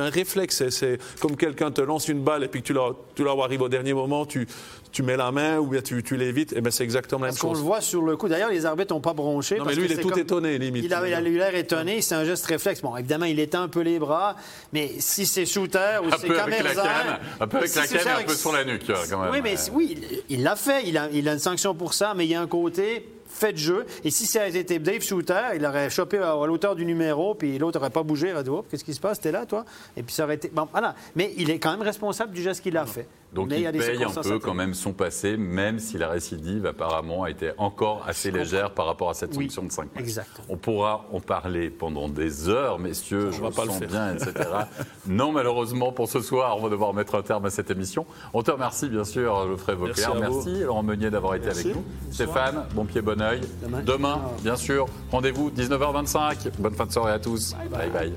un 0.01 0.09
réflexe. 0.09 0.69
C'est- 0.69 0.99
comme 1.19 1.35
quelqu'un 1.37 1.71
te 1.71 1.81
lance 1.81 2.07
une 2.07 2.23
balle 2.23 2.43
et 2.43 2.47
puis 2.47 2.61
que 2.61 2.67
tu 2.67 2.73
la, 2.73 2.89
tu 3.15 3.23
la 3.23 3.33
vois 3.33 3.45
arriver 3.45 3.63
au 3.63 3.69
dernier 3.69 3.93
moment, 3.93 4.25
tu, 4.25 4.47
tu 4.95 5.03
mets 5.03 5.17
la 5.17 5.29
main 5.31 5.57
ou 5.59 5.67
bien 5.67 5.81
tu, 5.81 6.01
tu 6.03 6.15
l'évites. 6.15 6.53
Et 6.53 6.61
ben 6.61 6.71
c'est 6.71 6.85
exactement 6.85 7.21
la 7.25 7.27
même 7.27 7.33
Parce 7.33 7.41
qu'on 7.41 7.49
le 7.49 7.55
chose. 7.55 7.63
voit 7.63 7.81
sur 7.81 8.01
le 8.01 8.15
coup. 8.15 8.29
D'ailleurs, 8.29 8.49
les 8.49 8.65
arbitres 8.65 8.93
n'ont 8.93 9.01
pas 9.01 9.13
bronché. 9.13 9.57
Non, 9.57 9.65
parce 9.65 9.75
mais 9.75 9.81
lui, 9.81 9.87
que 9.89 9.93
il 9.93 9.99
est 9.99 10.01
tout 10.01 10.09
comme- 10.09 10.19
étonné, 10.19 10.57
limite. 10.57 10.85
Il 10.85 10.93
a, 10.93 11.05
il 11.07 11.13
a 11.13 11.19
eu 11.21 11.37
l'air 11.37 11.53
étonné, 11.53 12.01
c'est 12.01 12.15
un 12.15 12.23
geste 12.23 12.45
réflexe. 12.45 12.81
Bon, 12.81 12.95
évidemment, 12.95 13.25
il 13.25 13.39
étend 13.39 13.63
un 13.63 13.67
peu 13.67 13.81
les 13.81 13.99
bras, 13.99 14.35
mais 14.71 14.91
si 14.99 15.25
c'est 15.25 15.45
shooter 15.45 15.99
ou 16.03 16.07
Un 16.07 16.17
c'est 16.17 16.27
peu 16.27 16.39
avec 16.39 16.63
la 16.63 16.63
Camerza, 16.73 16.81
canne, 16.83 17.19
un 17.41 17.47
peu 17.47 17.57
avec 17.57 17.69
si 17.69 17.77
la 17.77 17.87
canne 17.87 17.97
et 17.97 17.99
ça 18.03 18.17
un 18.19 18.23
peu 18.23 18.33
sur 18.33 18.53
la 18.53 18.63
nuque, 18.63 18.83
quand 18.87 19.19
même. 19.21 19.31
Oui, 19.31 19.39
mais 19.43 19.55
oui, 19.73 19.97
il- 20.29 20.43
l'a 20.43 20.55
fait. 20.55 20.83
Il 20.87 20.97
a, 20.97 21.09
il 21.11 21.27
a 21.27 21.33
une 21.33 21.39
sanction 21.39 21.75
pour 21.75 21.93
ça, 21.93 22.13
mais 22.15 22.25
il 22.25 22.31
y 22.31 22.35
a 22.35 22.41
un 22.41 22.47
côté 22.47 23.09
fait 23.27 23.51
de 23.51 23.57
jeu. 23.57 23.85
Et 24.05 24.11
si 24.11 24.25
ça 24.25 24.43
avait 24.43 24.59
été 24.59 24.79
Dave 24.79 25.01
Shooter, 25.01 25.41
il 25.57 25.65
aurait 25.65 25.89
chopé 25.89 26.19
à, 26.19 26.31
à 26.41 26.47
l'auteur 26.47 26.73
du 26.73 26.85
numéro, 26.85 27.35
puis 27.35 27.57
l'autre 27.57 27.77
n'aurait 27.79 27.89
pas 27.89 28.03
bougé. 28.03 28.29
Il 28.29 28.33
aurait 28.33 28.43
dit, 28.45 28.49
Oh, 28.49 28.63
qu'est-ce 28.71 28.85
qui 28.85 28.93
se 28.93 28.99
passe? 29.01 29.19
T'es 29.19 29.33
là, 29.33 29.45
toi? 29.45 29.65
Et 29.97 30.03
puis 30.03 30.13
ça 30.15 30.23
aurait 30.23 30.35
été. 30.35 30.47
Bon, 30.53 30.69
voilà. 30.71 30.95
Mais 31.17 31.33
il 31.35 31.49
est 31.49 31.59
quand 31.59 31.71
même 31.71 31.81
responsable 31.81 32.31
du 32.31 32.41
geste 32.41 32.61
qu'il 32.61 32.77
a 32.77 32.85
fait. 32.85 33.05
Donc 33.33 33.49
Mais 33.49 33.57
il 33.57 33.63
y 33.63 33.67
a 33.67 33.71
des 33.71 33.79
paye 33.79 34.03
un 34.03 34.09
peu 34.09 34.39
quand 34.39 34.53
même 34.53 34.73
son 34.73 34.93
passé, 34.93 35.35
même 35.35 35.79
si 35.79 35.97
la 35.97 36.07
récidive 36.07 36.65
apparemment 36.65 37.23
a 37.23 37.29
été 37.29 37.51
encore 37.57 38.03
assez 38.07 38.31
légère 38.31 38.71
par 38.71 38.85
rapport 38.85 39.09
à 39.09 39.13
cette 39.13 39.35
Oui, 39.35 39.45
sanction 39.45 39.63
de 39.63 39.71
5 39.71 39.93
matchs. 39.93 40.03
exactement. 40.03 40.47
On 40.49 40.57
pourra 40.57 41.05
en 41.11 41.19
parler 41.19 41.69
pendant 41.69 42.07
des 42.07 42.47
heures, 42.47 42.79
messieurs, 42.79 43.31
je 43.31 43.41
le 43.43 43.49
pas 43.49 43.65
le 43.65 43.71
sens 43.71 43.81
bien, 43.81 44.13
etc. 44.13 44.31
non, 45.07 45.31
malheureusement, 45.33 45.91
pour 45.91 46.07
ce 46.07 46.21
soir, 46.21 46.55
on 46.57 46.61
va 46.61 46.69
devoir 46.69 46.93
mettre 46.93 47.15
un 47.15 47.23
terme 47.23 47.45
à 47.45 47.49
cette 47.49 47.69
émission. 47.71 48.05
On 48.33 48.41
te 48.41 48.51
remercie, 48.51 48.87
bien 48.87 49.03
sûr, 49.03 49.47
Geoffrey 49.47 49.75
Vauclair. 49.75 50.15
Merci. 50.15 50.49
Merci, 50.49 50.63
Laurent 50.63 50.83
Meunier, 50.83 51.09
d'avoir 51.09 51.35
été 51.35 51.47
Merci. 51.47 51.61
avec 51.71 51.75
nous. 51.75 51.83
Stéphane, 52.11 52.65
bon 52.73 52.85
pied, 52.85 53.01
bon 53.01 53.21
oeil. 53.21 53.41
Demain. 53.61 53.81
Demain, 53.83 54.21
bien 54.43 54.55
sûr, 54.55 54.85
rendez-vous 55.11 55.49
19h25. 55.51 56.51
Bonne 56.59 56.73
fin 56.75 56.85
de 56.85 56.91
soirée 56.91 57.11
à 57.13 57.19
tous. 57.19 57.53
bye. 57.69 57.89
bye. 57.89 58.13